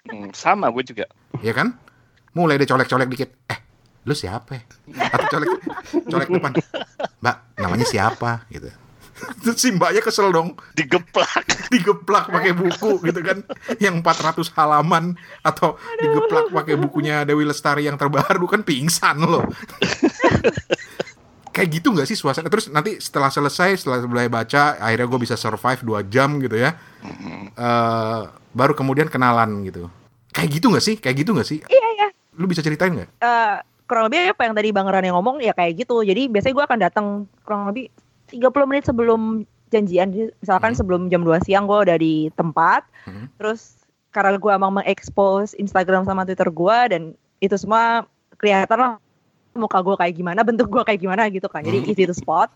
Hmm, 0.03 0.33
sama 0.33 0.69
gue 0.71 0.83
juga. 0.83 1.05
ya 1.39 1.53
kan? 1.53 1.77
Mulai 2.33 2.57
deh 2.57 2.67
colek-colek 2.67 3.09
dikit. 3.09 3.31
Eh, 3.47 3.59
lu 4.03 4.13
siapa? 4.13 4.59
Atau 4.91 5.27
colek 5.31 5.49
colek 6.07 6.29
depan. 6.29 6.53
Mbak, 7.21 7.37
namanya 7.57 7.85
siapa 7.85 8.45
gitu. 8.49 8.71
Terus 9.45 9.61
si 9.61 9.69
mbaknya 9.69 10.01
kesel 10.01 10.33
dong, 10.33 10.57
Digeplak. 10.73 11.45
digeplak 11.69 12.33
pakai 12.33 12.57
buku 12.57 13.05
gitu 13.05 13.21
kan, 13.21 13.45
yang 13.77 14.01
400 14.01 14.49
halaman 14.57 15.13
atau 15.45 15.77
digeplak 16.01 16.49
pakai 16.49 16.75
bukunya 16.75 17.23
Dewi 17.23 17.45
Lestari 17.45 17.85
yang 17.85 17.95
terbaru 17.95 18.49
kan 18.49 18.65
pingsan 18.65 19.21
loh. 19.21 19.45
Kayak 21.51 21.69
gitu 21.77 21.89
nggak 21.91 22.07
sih 22.07 22.15
suasana? 22.15 22.47
Terus 22.47 22.71
nanti 22.71 23.03
setelah 23.03 23.27
selesai, 23.27 23.83
setelah 23.83 23.99
mulai 24.07 24.31
baca, 24.31 24.79
akhirnya 24.79 25.07
gue 25.07 25.21
bisa 25.21 25.35
survive 25.35 25.83
2 25.83 26.07
jam 26.07 26.39
gitu 26.39 26.55
ya. 26.55 26.79
Eh, 27.57 28.23
baru 28.53 28.73
kemudian 28.73 29.11
kenalan 29.11 29.67
gitu. 29.67 29.91
Kayak 30.31 30.49
gitu 30.57 30.67
nggak 30.71 30.85
sih? 30.85 30.95
Kayak 30.97 31.17
gitu 31.27 31.31
nggak 31.35 31.49
sih? 31.49 31.59
Iya, 31.67 31.89
iya. 31.99 32.09
Lu 32.39 32.47
bisa 32.47 32.63
ceritain 32.63 32.95
nggak? 32.95 33.11
Eh, 33.19 33.57
kurang 33.85 34.07
lebih 34.07 34.31
apa 34.31 34.43
yang 34.47 34.55
tadi 34.55 34.69
Bang 34.71 34.87
Ran 34.87 35.03
yang 35.03 35.19
ngomong 35.19 35.43
ya 35.43 35.51
kayak 35.51 35.83
gitu. 35.83 36.07
Jadi 36.07 36.31
biasanya 36.31 36.55
gue 36.55 36.65
akan 36.65 36.79
datang 36.79 37.07
kurang 37.43 37.67
lebih 37.67 37.91
30 38.31 38.71
menit 38.71 38.87
sebelum 38.87 39.43
janjian. 39.69 40.15
Misalkan 40.39 40.73
Hmm. 40.73 40.79
sebelum 40.79 41.01
jam 41.11 41.27
2 41.27 41.43
siang 41.43 41.67
gue 41.67 41.79
udah 41.83 41.99
di 41.99 42.31
tempat. 42.39 42.87
Hmm. 43.03 43.27
Terus 43.35 43.75
karena 44.15 44.39
gue 44.39 44.53
emang 44.55 44.71
mengekspos 44.73 45.55
Instagram 45.55 46.07
sama 46.07 46.23
Twitter 46.23 46.47
gue 46.47 46.79
dan 46.91 47.03
itu 47.39 47.55
semua 47.55 48.07
kelihatan 48.39 48.79
lah 48.79 48.93
muka 49.55 49.83
gue 49.83 49.95
kayak 49.99 50.15
gimana, 50.15 50.41
bentuk 50.47 50.71
gue 50.71 50.83
kayak 50.83 51.01
gimana 51.01 51.27
gitu 51.29 51.47
kan. 51.51 51.63
Jadi 51.63 51.83
Hmm. 51.83 51.91
easy 51.91 52.05
to 52.07 52.15
spot. 52.15 52.51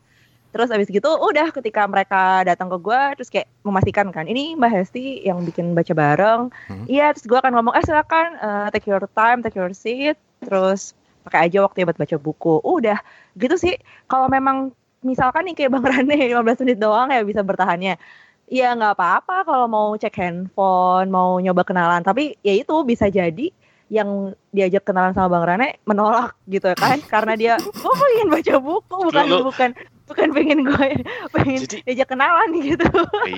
Terus 0.54 0.70
abis 0.70 0.86
gitu 0.86 1.10
udah 1.10 1.50
ketika 1.50 1.82
mereka 1.90 2.46
datang 2.46 2.70
ke 2.70 2.78
gue 2.78 3.00
terus 3.18 3.26
kayak 3.26 3.50
memastikan 3.66 4.14
kan 4.14 4.22
ini 4.30 4.54
Mbak 4.54 4.70
Hesti 4.70 5.26
yang 5.26 5.42
bikin 5.42 5.74
baca 5.74 5.90
bareng. 5.90 6.42
Hmm. 6.70 6.86
Iya 6.86 7.10
terus 7.10 7.26
gue 7.26 7.34
akan 7.34 7.58
ngomong 7.58 7.74
eh 7.74 7.82
silakan 7.82 8.38
eh, 8.38 8.66
take 8.70 8.86
your 8.86 9.02
time, 9.18 9.42
take 9.42 9.58
your 9.58 9.74
seat. 9.74 10.14
Terus 10.46 10.94
pakai 11.26 11.50
aja 11.50 11.66
waktunya 11.66 11.90
buat 11.90 11.98
baca 11.98 12.16
buku. 12.22 12.62
Udah 12.62 13.02
gitu 13.34 13.58
sih. 13.58 13.74
Kalau 14.06 14.30
memang 14.30 14.70
misalkan 15.02 15.50
nih 15.50 15.58
kayak 15.58 15.74
Bang 15.74 15.84
Rane 15.90 16.14
15 16.30 16.62
menit 16.62 16.78
doang 16.78 17.10
ya 17.10 17.26
bisa 17.26 17.42
bertahannya. 17.42 17.98
Ya 18.46 18.76
nggak 18.78 18.94
apa-apa 18.94 19.42
kalau 19.42 19.66
mau 19.66 19.90
cek 19.98 20.14
handphone, 20.14 21.10
mau 21.10 21.34
nyoba 21.42 21.66
kenalan. 21.66 22.06
Tapi 22.06 22.38
ya 22.46 22.54
itu 22.54 22.74
bisa 22.86 23.10
jadi 23.10 23.50
yang 23.86 24.08
diajak 24.48 24.82
kenalan 24.82 25.12
sama 25.12 25.28
Bang 25.30 25.44
Rane 25.44 25.78
menolak 25.84 26.34
gitu 26.44 26.72
kan 26.72 26.98
karena 27.04 27.32
dia 27.34 27.54
gue 27.58 27.72
pengen 27.94 28.28
baca 28.28 28.54
buku 28.56 28.96
bukan 29.04 29.24
Lu- 29.24 29.32
lu- 29.38 29.46
bukan 29.46 29.70
bukan 30.04 30.28
pengen 30.30 30.58
gue 30.62 30.88
pengen 31.30 31.60
Jadi- 31.60 31.82
diajak 31.82 32.08
kenalan 32.10 32.48
gitu. 32.56 32.88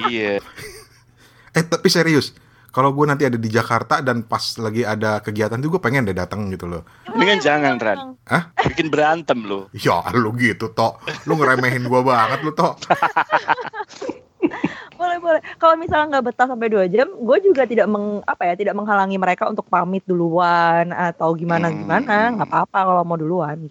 iya. 0.06 0.38
Eh 1.50 1.62
tapi 1.62 1.86
serius, 1.86 2.34
kalau 2.68 2.92
gue 2.92 3.04
nanti 3.04 3.24
ada 3.24 3.34
di 3.34 3.48
Jakarta 3.48 3.98
dan 3.98 4.20
pas 4.20 4.42
lagi 4.56 4.82
ada 4.82 5.18
kegiatan 5.18 5.56
tuh 5.56 5.72
gue 5.72 5.80
pengen 5.80 6.04
deh 6.04 6.12
datang 6.12 6.46
gitu 6.48 6.66
loh. 6.66 6.82
Mendingan 7.08 7.40
jangan, 7.40 7.74
Ran. 7.76 7.98
Hah? 8.24 8.52
Bikin 8.62 8.86
berantem 8.86 9.40
lu. 9.40 9.64
Ya 9.72 10.04
lu 10.12 10.36
gitu 10.36 10.68
tok, 10.68 11.00
lu 11.24 11.34
ngeremehin 11.34 11.86
gue 11.86 12.02
banget 12.02 12.38
lu 12.42 12.52
tok. 12.52 12.76
boleh 14.98 15.18
boleh 15.18 15.40
kalau 15.56 15.74
misalnya 15.74 16.16
nggak 16.16 16.24
betah 16.26 16.46
sampai 16.46 16.68
dua 16.68 16.84
jam 16.86 17.08
gue 17.10 17.38
juga 17.42 17.62
tidak 17.64 17.86
meng 17.86 18.24
apa 18.24 18.42
ya 18.44 18.54
tidak 18.54 18.74
menghalangi 18.74 19.16
mereka 19.16 19.44
untuk 19.46 19.66
pamit 19.66 20.02
duluan 20.04 20.90
atau 20.90 21.32
gimana 21.32 21.68
gimana 21.68 22.32
nggak 22.32 22.48
apa-apa 22.48 22.78
kalau 22.82 23.02
mau 23.02 23.16
duluan 23.16 23.68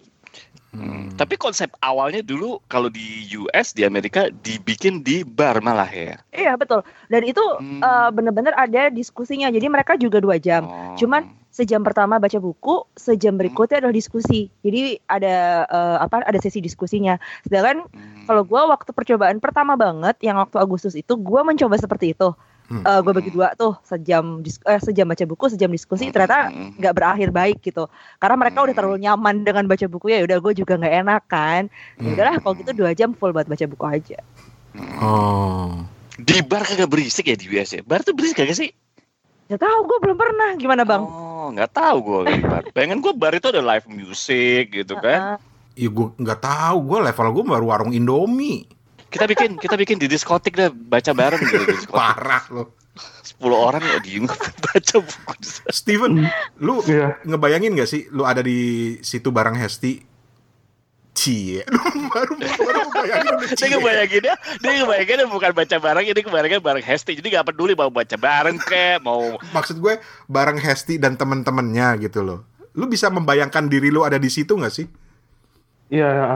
Hmm. 0.76 1.08
Tapi 1.16 1.40
konsep 1.40 1.72
awalnya 1.80 2.20
dulu 2.20 2.60
kalau 2.68 2.92
di 2.92 3.00
US 3.40 3.72
di 3.72 3.80
Amerika 3.80 4.28
dibikin 4.28 5.00
di 5.00 5.24
bar 5.24 5.64
malah 5.64 5.88
ya. 5.88 6.20
iya 6.36 6.52
betul 6.52 6.84
dan 7.08 7.24
itu 7.24 7.40
Hmm. 7.56 7.80
eh, 7.80 8.08
bener-bener 8.12 8.52
ada 8.52 8.92
diskusinya 8.92 9.48
jadi 9.48 9.72
mereka 9.72 9.96
juga 9.96 10.20
dua 10.20 10.36
jam 10.36 10.68
Oh. 10.68 10.92
cuman 11.00 11.32
sejam 11.48 11.80
pertama 11.80 12.20
baca 12.20 12.36
buku 12.36 12.84
sejam 12.92 13.40
berikutnya 13.40 13.80
adalah 13.80 13.96
diskusi 13.96 14.52
jadi 14.60 15.00
ada 15.08 15.64
eh, 15.64 15.96
apa 15.96 16.20
ada 16.20 16.36
sesi 16.36 16.60
diskusinya 16.60 17.16
sedangkan 17.48 17.88
Hmm. 17.88 18.15
Kalau 18.26 18.42
gue 18.42 18.58
waktu 18.58 18.90
percobaan 18.90 19.38
pertama 19.38 19.72
banget 19.74 20.18
yang 20.20 20.36
waktu 20.36 20.58
Agustus 20.58 20.92
itu 20.92 21.14
gue 21.14 21.40
mencoba 21.40 21.78
seperti 21.78 22.12
itu 22.12 22.34
Hmm. 22.66 22.82
Eh, 22.82 22.98
gue 22.98 23.14
bagi 23.14 23.30
dua 23.30 23.54
tuh 23.54 23.78
sejam 23.86 24.42
eh, 24.42 24.80
sejam 24.82 25.06
baca 25.06 25.22
buku 25.22 25.46
sejam 25.46 25.70
diskusi 25.70 26.10
ternyata 26.10 26.50
Hmm. 26.50 26.74
nggak 26.74 26.94
berakhir 26.98 27.30
baik 27.30 27.62
gitu 27.62 27.86
karena 28.18 28.34
mereka 28.34 28.58
udah 28.58 28.74
terlalu 28.74 28.98
nyaman 28.98 29.46
dengan 29.46 29.70
baca 29.70 29.86
buku 29.86 30.10
ya 30.10 30.26
udah 30.26 30.42
gue 30.42 30.52
juga 30.52 30.74
nggak 30.74 30.94
enak 30.98 31.22
kan 31.24 31.62
ya 31.94 32.02
Hmm. 32.02 32.14
udahlah 32.18 32.34
kalau 32.42 32.54
gitu 32.58 32.74
dua 32.74 32.90
jam 32.90 33.14
full 33.14 33.30
buat 33.30 33.46
baca 33.46 33.64
buku 33.64 33.86
aja 33.86 34.18
Oh. 34.98 35.86
di 36.18 36.42
bar 36.42 36.66
kagak 36.66 36.90
berisik 36.90 37.28
ya 37.28 37.38
di 37.38 37.46
US 37.48 37.70
ya. 37.70 37.80
Bar 37.80 38.02
tuh 38.02 38.12
berisik 38.12 38.34
kagak 38.36 38.58
sih? 38.58 38.74
nggak 39.46 39.62
tahu 39.62 39.78
gue 39.86 39.98
belum 40.02 40.18
pernah 40.18 40.50
gimana 40.58 40.82
bang 40.82 41.02
Oh, 41.06 41.54
nggak 41.54 41.70
tahu 41.70 41.96
gue 42.02 42.20
bar. 42.42 42.66
Bayangan 42.74 42.98
gue 42.98 43.12
bar 43.14 43.30
itu 43.30 43.46
ada 43.46 43.62
live 43.62 43.86
music 43.86 44.74
gitu 44.74 44.98
kan. 44.98 45.38
Heeh. 45.38 45.55
Iya 45.76 45.92
gue 45.92 46.08
nggak 46.16 46.40
tahu, 46.40 46.76
gue 46.88 46.98
level 47.04 47.26
gue 47.30 47.44
baru 47.46 47.64
warung 47.68 47.92
Indomie. 47.92 48.64
Kita 49.06 49.28
bikin 49.28 49.60
kita 49.60 49.76
bikin 49.76 50.00
di 50.00 50.08
diskotik 50.08 50.56
dah 50.56 50.72
baca 50.72 51.12
bareng 51.12 51.36
gitu 51.38 51.62
di 51.62 51.66
diskotik. 51.76 51.92
Parah 51.92 52.44
lo. 52.48 52.72
10 52.96 53.44
orang 53.52 53.84
ya 53.84 54.00
diem 54.00 54.24
baca 54.64 54.96
buku. 54.96 55.32
Steven, 55.68 56.24
lu 56.56 56.80
Iya. 56.88 57.20
ngebayangin 57.28 57.76
gak 57.76 57.86
sih 57.86 58.08
lu 58.08 58.24
ada 58.24 58.40
di 58.40 58.56
situ 59.04 59.28
bareng 59.28 59.52
Hesti? 59.52 60.00
Cie, 61.12 61.60
lu 61.68 61.80
baru 62.08 62.36
baru 62.36 62.80
ngebayangin 62.88 63.32
udah 63.36 63.48
Dia 63.52 63.66
ngebayangin 63.72 64.22
ya, 64.24 64.34
dia 64.60 64.70
ngebayangin 64.80 65.28
bukan 65.28 65.52
baca 65.52 65.76
bareng, 65.76 66.04
ini 66.08 66.20
kebayangin 66.20 66.60
bareng 66.60 66.84
Hesti. 66.84 67.12
Jadi 67.16 67.28
gak 67.32 67.52
peduli 67.52 67.72
mau 67.72 67.88
baca 67.88 68.16
bareng 68.16 68.56
kek, 68.58 69.04
mau 69.04 69.36
Maksud 69.52 69.76
gue 69.76 70.00
bareng 70.26 70.56
Hesti 70.56 70.96
dan 70.96 71.16
temen-temennya 71.16 72.00
gitu 72.00 72.24
loh. 72.24 72.48
Lu 72.72 72.84
bisa 72.84 73.08
membayangkan 73.08 73.68
diri 73.68 73.88
lu 73.88 74.04
ada 74.04 74.16
di 74.16 74.28
situ 74.28 74.56
gak 74.56 74.72
sih? 74.72 74.88
Iya, 75.90 76.08
ya. 76.08 76.26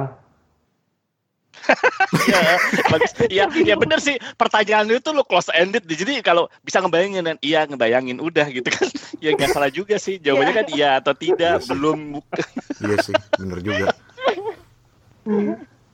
Iya, 2.26 2.40
bagus. 2.92 3.12
Iya, 3.28 3.44
iya 3.52 3.74
bener 3.76 3.98
sih. 4.00 4.16
Pertanyaan 4.38 4.88
lu 4.88 4.96
itu 4.98 5.10
lu 5.12 5.22
close 5.26 5.50
ended. 5.54 5.84
Jadi 5.86 6.22
kalau 6.24 6.48
bisa 6.64 6.80
ngebayangin 6.80 7.26
dan 7.26 7.36
iya 7.44 7.66
ngebayangin 7.66 8.18
udah 8.18 8.46
gitu 8.50 8.68
kan. 8.70 8.88
Ya 9.20 9.36
nggak 9.36 9.52
salah 9.52 9.68
juga 9.68 10.00
sih. 10.00 10.16
Jawabannya 10.16 10.64
kan 10.64 10.66
iya 10.72 10.96
atau 10.96 11.12
tidak, 11.12 11.60
belum. 11.68 12.24
Iya 12.88 12.96
sih, 13.04 13.12
bener 13.36 13.60
juga. 13.60 13.92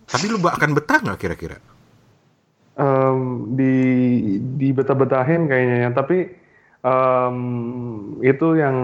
Tapi 0.07 0.25
lu 0.31 0.39
akan 0.39 0.71
betah 0.79 1.03
nggak 1.03 1.19
kira-kira? 1.19 1.59
Em, 2.79 3.51
di 3.59 3.75
di 4.39 4.69
betah-betahin 4.71 5.51
kayaknya 5.51 5.77
ya 5.89 5.91
tapi 5.91 6.29
em, 6.87 7.39
itu 8.23 8.55
yang 8.55 8.77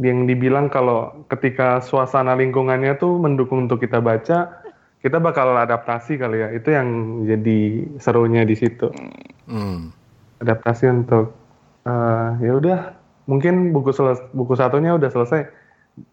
yang 0.00 0.24
dibilang 0.24 0.72
kalau 0.72 1.28
ketika 1.28 1.84
suasana 1.84 2.32
lingkungannya 2.32 2.96
tuh 2.96 3.20
mendukung 3.20 3.68
untuk 3.68 3.84
kita 3.84 4.00
baca 4.00 4.64
kita 5.02 5.18
bakal 5.18 5.52
adaptasi 5.52 6.16
kali 6.16 6.40
ya 6.40 6.48
itu 6.54 6.72
yang 6.72 6.88
jadi 7.28 7.58
serunya 8.00 8.42
di 8.48 8.56
situ 8.56 8.88
Hmm. 9.42 9.90
adaptasi 10.40 10.86
untuk 10.88 11.34
eh, 11.84 12.28
ya 12.40 12.52
udah 12.56 12.78
mungkin 13.26 13.74
buku 13.74 13.90
seles- 13.90 14.22
buku 14.32 14.54
satunya 14.54 14.94
udah 14.94 15.10
selesai 15.10 15.50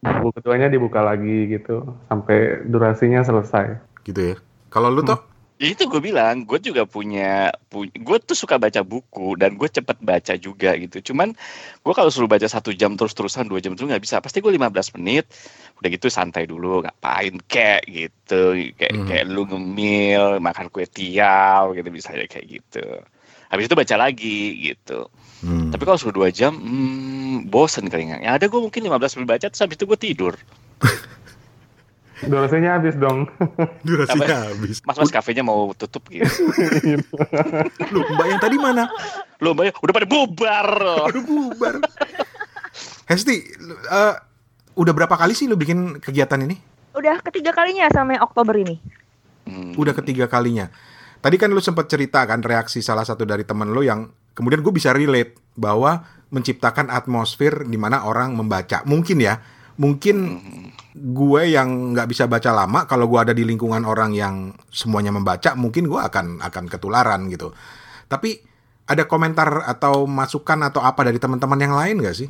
buku 0.02 0.42
keduanya 0.42 0.68
dibuka 0.68 1.00
lagi 1.00 1.48
gitu 1.48 1.86
sampai 2.10 2.68
durasinya 2.68 3.22
selesai 3.24 3.80
Gitu 4.04 4.34
ya. 4.34 4.36
Kalau 4.74 4.90
lu 4.90 5.06
toh? 5.06 5.22
Ya 5.22 5.29
itu 5.60 5.92
gue 5.92 6.00
bilang, 6.00 6.48
gue 6.48 6.56
juga 6.64 6.88
punya, 6.88 7.52
gue 7.76 8.18
tuh 8.24 8.32
suka 8.32 8.56
baca 8.56 8.80
buku 8.80 9.36
dan 9.36 9.60
gue 9.60 9.68
cepet 9.68 10.00
baca 10.00 10.34
juga 10.40 10.72
gitu. 10.80 11.12
Cuman 11.12 11.36
gue 11.84 11.94
kalau 11.94 12.08
suruh 12.08 12.32
baca 12.32 12.48
satu 12.48 12.72
jam 12.72 12.96
terus-terusan 12.96 13.44
dua 13.52 13.60
jam 13.60 13.76
itu 13.76 13.84
nggak 13.84 14.00
bisa. 14.00 14.24
Pasti 14.24 14.40
gue 14.40 14.56
15 14.56 14.96
menit, 14.96 15.28
udah 15.84 15.90
gitu 15.92 16.08
santai 16.08 16.48
dulu, 16.48 16.80
ngapain 16.88 17.36
kek 17.44 17.84
gitu, 17.92 18.56
kayak 18.80 18.94
Mhm. 18.96 19.08
kayak 19.12 19.26
lu 19.28 19.44
ngemil, 19.52 20.40
makan 20.40 20.72
kue 20.72 20.88
tiaw 20.88 21.76
gitu 21.76 21.92
misalnya 21.92 22.32
kayak 22.32 22.48
gitu. 22.48 22.86
Habis 23.52 23.68
itu 23.68 23.76
baca 23.76 23.96
lagi 24.00 24.40
gitu. 24.64 25.12
Hmm. 25.44 25.76
Tapi 25.76 25.84
kalau 25.84 26.00
suruh 26.00 26.16
dua 26.16 26.32
jam, 26.32 26.56
hmm, 26.56 27.52
bosen 27.52 27.92
kali 27.92 28.08
nggak. 28.08 28.22
Yang 28.24 28.34
ada 28.40 28.46
gue 28.48 28.60
mungkin 28.64 28.82
15 28.88 29.20
menit 29.20 29.28
baca, 29.28 29.46
terus 29.52 29.60
habis 29.60 29.76
itu 29.76 29.84
gue 29.84 30.00
tidur. 30.00 30.34
durasinya 32.26 32.80
habis 32.80 32.96
dong 33.00 33.30
Durasinya 33.88 34.52
habis. 34.52 34.84
Mas-mas 34.84 35.12
kafenya 35.14 35.46
mau 35.46 35.72
tutup 35.78 36.08
gitu. 36.12 36.28
Lu 37.94 38.04
mbak 38.16 38.28
yang 38.28 38.42
tadi 38.42 38.58
mana? 38.60 38.92
Lu 39.40 39.56
bayar, 39.56 39.76
udah 39.80 39.94
pada 39.96 40.08
bubar. 40.08 40.68
Aduh 41.08 41.24
bubar. 41.24 41.80
Hesti, 43.08 43.36
eh, 43.90 44.14
udah 44.76 44.94
berapa 44.94 45.16
kali 45.16 45.34
sih 45.34 45.50
lu 45.50 45.56
bikin 45.56 46.00
kegiatan 46.04 46.40
ini? 46.44 46.58
udah 46.90 47.22
ketiga 47.24 47.56
kalinya 47.56 47.88
sama 47.94 48.18
yang 48.18 48.28
Oktober 48.28 48.60
ini 48.60 48.76
Hmm. 49.50 49.74
Udah 49.74 49.98
ketiga 49.98 50.30
kalinya. 50.30 50.70
Tadi 51.20 51.36
kan 51.42 51.50
lu 51.50 51.58
sempat 51.58 51.90
cerita 51.90 52.22
kan 52.30 52.46
reaksi 52.46 52.86
salah 52.86 53.02
satu 53.02 53.26
dari 53.26 53.42
temen 53.42 53.74
lu 53.74 53.82
yang 53.82 54.14
kemudian 54.38 54.62
gue 54.62 54.70
bisa 54.70 54.94
relate 54.94 55.36
bahwa 55.58 56.06
menciptakan 56.30 56.94
atmosfer 56.94 57.66
di 57.66 57.76
mana 57.76 58.06
orang 58.06 58.38
membaca. 58.38 58.86
Mungkin 58.86 59.18
ya, 59.18 59.42
mungkin 59.80 60.44
gue 60.92 61.42
yang 61.48 61.96
nggak 61.96 62.12
bisa 62.12 62.28
baca 62.28 62.52
lama 62.52 62.84
kalau 62.84 63.08
gue 63.08 63.20
ada 63.24 63.34
di 63.34 63.48
lingkungan 63.48 63.88
orang 63.88 64.12
yang 64.12 64.52
semuanya 64.68 65.16
membaca, 65.16 65.56
mungkin 65.56 65.88
gue 65.88 65.98
akan 65.98 66.44
akan 66.44 66.64
ketularan 66.68 67.32
gitu. 67.32 67.56
Tapi 68.12 68.44
ada 68.90 69.08
komentar 69.08 69.64
atau 69.64 70.04
masukan 70.04 70.60
atau 70.68 70.84
apa 70.84 71.08
dari 71.08 71.22
teman-teman 71.22 71.62
yang 71.62 71.74
lain 71.78 72.04
gak 72.04 72.18
sih? 72.20 72.30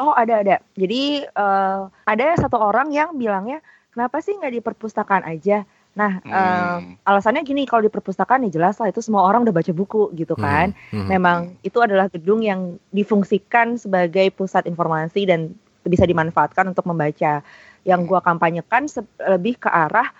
Oh 0.00 0.16
ada 0.16 0.40
ada. 0.40 0.56
Jadi 0.78 1.26
eh, 1.26 1.80
ada 2.08 2.26
satu 2.40 2.56
orang 2.56 2.88
yang 2.94 3.12
bilangnya 3.18 3.60
kenapa 3.92 4.24
sih 4.24 4.32
nggak 4.38 4.54
di 4.56 4.60
perpustakaan 4.64 5.26
aja? 5.28 5.68
Nah 5.92 6.24
Hmm. 6.24 6.96
alasannya 7.04 7.44
gini 7.44 7.68
kalau 7.68 7.84
di 7.84 7.92
perpustakaan 7.92 8.48
ya 8.48 8.56
jelas 8.56 8.80
lah 8.80 8.88
itu 8.88 9.04
semua 9.04 9.28
orang 9.28 9.44
udah 9.44 9.52
baca 9.52 9.72
buku 9.76 10.08
gitu 10.16 10.32
kan. 10.40 10.72
Hmm, 10.88 11.04
hmm. 11.04 11.08
Memang 11.12 11.38
itu 11.60 11.76
adalah 11.84 12.08
gedung 12.08 12.40
yang 12.40 12.80
difungsikan 12.88 13.76
sebagai 13.76 14.32
pusat 14.32 14.64
informasi 14.64 15.28
dan 15.28 15.52
bisa 15.84 16.06
dimanfaatkan 16.06 16.70
untuk 16.70 16.86
membaca. 16.86 17.42
Yang 17.82 18.00
gua 18.06 18.22
kampanyekan 18.22 18.86
se- 18.86 19.06
lebih 19.18 19.58
ke 19.58 19.66
arah 19.66 20.14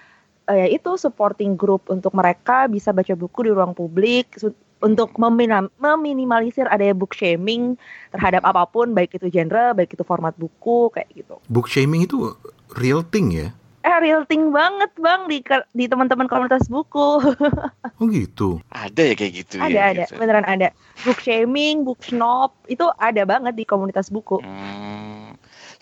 eh, 0.51 0.66
yaitu 0.66 0.98
supporting 0.98 1.55
group 1.55 1.87
untuk 1.87 2.11
mereka 2.12 2.66
bisa 2.66 2.90
baca 2.90 3.14
buku 3.14 3.46
di 3.46 3.51
ruang 3.55 3.70
publik 3.72 4.35
untuk 4.83 5.14
memina- 5.14 5.70
meminimalisir 5.79 6.66
adanya 6.66 6.92
book 6.92 7.14
shaming 7.14 7.79
terhadap 8.11 8.42
apa 8.42 8.66
pun 8.66 8.90
baik 8.92 9.14
itu 9.14 9.31
genre, 9.31 9.72
baik 9.72 9.94
itu 9.94 10.03
format 10.03 10.35
buku 10.35 10.90
kayak 10.90 11.09
gitu. 11.14 11.38
Book 11.46 11.70
shaming 11.70 12.03
itu 12.05 12.35
real 12.75 13.07
thing 13.07 13.31
ya? 13.31 13.55
Eh 13.83 13.96
real 13.98 14.22
thing 14.27 14.55
banget 14.55 14.90
bang 14.98 15.27
di 15.27 15.38
di 15.75 15.85
teman-teman 15.87 16.27
komunitas 16.27 16.66
buku. 16.66 17.18
Oh 18.03 18.11
gitu. 18.11 18.59
Ada 18.75 19.11
ya 19.11 19.14
kayak 19.14 19.33
gitu 19.46 19.62
ada 19.62 19.70
ya? 19.70 19.83
ada 19.94 20.03
gitu. 20.11 20.18
beneran 20.18 20.42
ada. 20.42 20.68
Book 21.07 21.22
shaming, 21.22 21.87
book 21.87 22.03
snob 22.03 22.51
itu 22.66 22.83
ada 22.98 23.22
banget 23.22 23.55
di 23.55 23.62
komunitas 23.62 24.11
buku. 24.11 24.42
Hmm. 24.42 25.12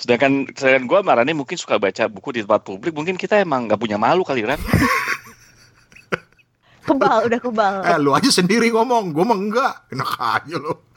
Sedangkan 0.01 0.49
sedangkan 0.57 0.89
gue 0.89 0.99
marahnya 1.05 1.37
mungkin 1.37 1.55
suka 1.55 1.77
baca 1.77 2.09
buku 2.09 2.33
di 2.33 2.41
tempat 2.41 2.65
publik, 2.65 2.91
mungkin 2.91 3.15
kita 3.15 3.37
emang 3.37 3.69
nggak 3.69 3.77
punya 3.77 4.01
malu 4.01 4.25
kali 4.25 4.41
Ran. 4.41 4.57
Kebal 6.81 7.29
udah 7.29 7.39
kebal. 7.39 7.85
Eh 7.85 8.01
lu 8.01 8.11
aja 8.11 8.33
sendiri 8.33 8.73
ngomong, 8.73 9.13
gue 9.13 9.23
mah 9.23 9.37
enggak. 9.37 9.75
Enak 9.93 10.11
aja 10.17 10.57
lo. 10.57 10.89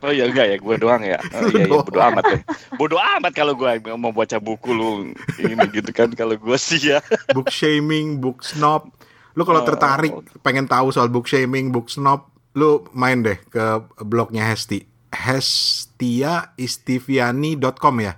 Oh 0.00 0.10
iya 0.10 0.26
enggak 0.26 0.48
ya, 0.48 0.56
gue 0.58 0.74
doang 0.74 1.04
ya. 1.04 1.20
Oh, 1.36 1.46
iya, 1.46 1.62
iya 1.62 1.70
doang. 1.70 1.86
bodo 1.86 2.00
amat 2.02 2.24
ya. 2.26 2.38
Bodo 2.74 2.96
amat 2.98 3.30
kalau 3.30 3.54
gue 3.54 3.70
mau 3.94 4.10
baca 4.10 4.40
buku 4.40 4.72
lu 4.72 5.12
ini 5.38 5.64
gitu 5.70 5.92
kan 5.92 6.10
kalau 6.10 6.34
gue 6.34 6.58
sih 6.58 6.90
ya. 6.90 6.98
Book 7.36 7.52
shaming, 7.52 8.18
book 8.18 8.42
snob. 8.42 8.90
Lu 9.36 9.44
kalau 9.44 9.60
Oh. 9.62 9.66
tertarik 9.68 10.10
pengen 10.40 10.66
tahu 10.66 10.90
soal 10.90 11.06
book 11.06 11.28
shaming, 11.28 11.70
book 11.70 11.86
snob, 11.86 12.26
lu 12.56 12.82
main 12.90 13.20
deh 13.20 13.36
ke 13.46 13.64
blognya 14.02 14.48
Hesti. 14.48 14.82
hestiaistiviani.com 15.14 17.94
ya. 18.00 18.16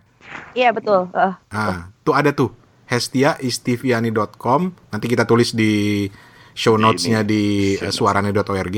Iya 0.53 0.73
betul. 0.73 1.09
Eh, 1.13 1.35
Nah, 1.51 1.93
tuh 2.01 2.15
ada 2.15 2.31
tuh 2.31 2.51
hestiaistiviani.com. 2.89 4.61
Nanti 4.91 5.07
kita 5.07 5.25
tulis 5.25 5.53
di 5.53 6.07
show 6.53 6.75
notes-nya 6.75 7.23
di 7.23 7.75
show 7.77 7.87
eh, 7.87 7.93
suarane.org. 7.93 8.77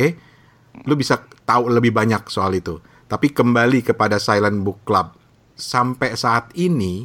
Lu 0.87 0.95
bisa 0.95 1.19
tahu 1.43 1.71
lebih 1.71 1.91
banyak 1.91 2.27
soal 2.27 2.55
itu. 2.55 2.79
Tapi 3.07 3.35
kembali 3.35 3.83
kepada 3.83 4.19
Silent 4.19 4.63
Book 4.63 4.87
Club. 4.87 5.19
Sampai 5.55 6.15
saat 6.15 6.55
ini, 6.55 7.05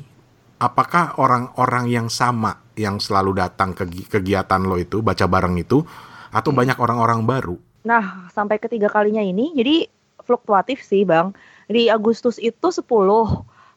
apakah 0.58 1.18
orang-orang 1.18 1.90
yang 1.90 2.08
sama 2.08 2.62
yang 2.76 3.02
selalu 3.02 3.36
datang 3.36 3.74
ke 3.74 3.84
gi- 3.86 4.08
kegiatan 4.08 4.62
lo 4.62 4.78
itu, 4.78 5.02
baca 5.02 5.26
bareng 5.26 5.58
itu, 5.58 5.82
atau 6.30 6.52
banyak 6.52 6.78
orang-orang 6.78 7.26
baru? 7.26 7.56
Nah, 7.84 8.30
sampai 8.32 8.58
ketiga 8.58 8.88
kalinya 8.88 9.20
ini 9.20 9.52
jadi 9.54 9.90
fluktuatif 10.24 10.82
sih, 10.82 11.04
Bang. 11.04 11.36
Di 11.66 11.90
Agustus 11.90 12.38
itu 12.38 12.70
10, 12.70 12.86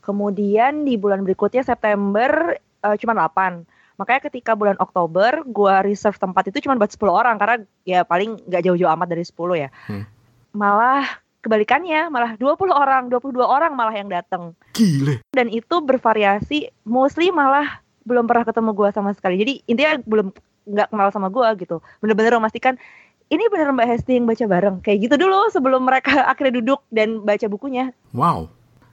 kemudian 0.08 0.88
di 0.88 0.96
bulan 0.96 1.20
berikutnya 1.20 1.60
September 1.60 2.56
uh, 2.80 2.96
cuma 2.96 3.12
8. 3.12 3.68
Makanya 4.00 4.20
ketika 4.30 4.56
bulan 4.56 4.80
Oktober 4.80 5.44
gua 5.44 5.84
reserve 5.84 6.16
tempat 6.16 6.48
itu 6.48 6.64
cuma 6.64 6.80
buat 6.80 6.88
10 6.88 7.04
orang 7.12 7.36
karena 7.36 7.56
ya 7.84 8.00
paling 8.08 8.40
nggak 8.48 8.62
jauh-jauh 8.64 8.88
amat 8.96 9.08
dari 9.12 9.24
10 9.26 9.36
ya. 9.58 9.68
Hmm. 9.90 10.08
Malah 10.56 11.04
kebalikannya, 11.44 12.08
malah 12.08 12.32
20 12.40 12.72
orang, 12.72 13.12
22 13.12 13.44
orang 13.44 13.76
malah 13.76 13.92
yang 13.92 14.08
datang. 14.08 14.56
Gile. 14.72 15.20
Dan 15.34 15.52
itu 15.52 15.82
bervariasi, 15.84 16.72
mostly 16.88 17.28
malah 17.28 17.84
belum 18.08 18.24
pernah 18.24 18.48
ketemu 18.48 18.70
gua 18.72 18.88
sama 18.94 19.12
sekali. 19.12 19.36
Jadi 19.36 19.52
intinya 19.68 20.00
belum 20.08 20.32
nggak 20.64 20.88
kenal 20.88 21.08
sama 21.12 21.28
gua 21.28 21.52
gitu. 21.58 21.84
Bener-bener 22.00 22.38
memastikan 22.40 22.80
ini 23.28 23.44
bener 23.52 23.68
Mbak 23.76 23.86
Hesti 23.92 24.16
yang 24.16 24.24
baca 24.24 24.44
bareng. 24.48 24.76
Kayak 24.80 24.98
gitu 25.04 25.14
dulu 25.20 25.52
sebelum 25.52 25.84
mereka 25.84 26.22
akhirnya 26.30 26.62
duduk 26.62 26.80
dan 26.88 27.20
baca 27.26 27.46
bukunya. 27.50 27.92
Wow. 28.16 28.48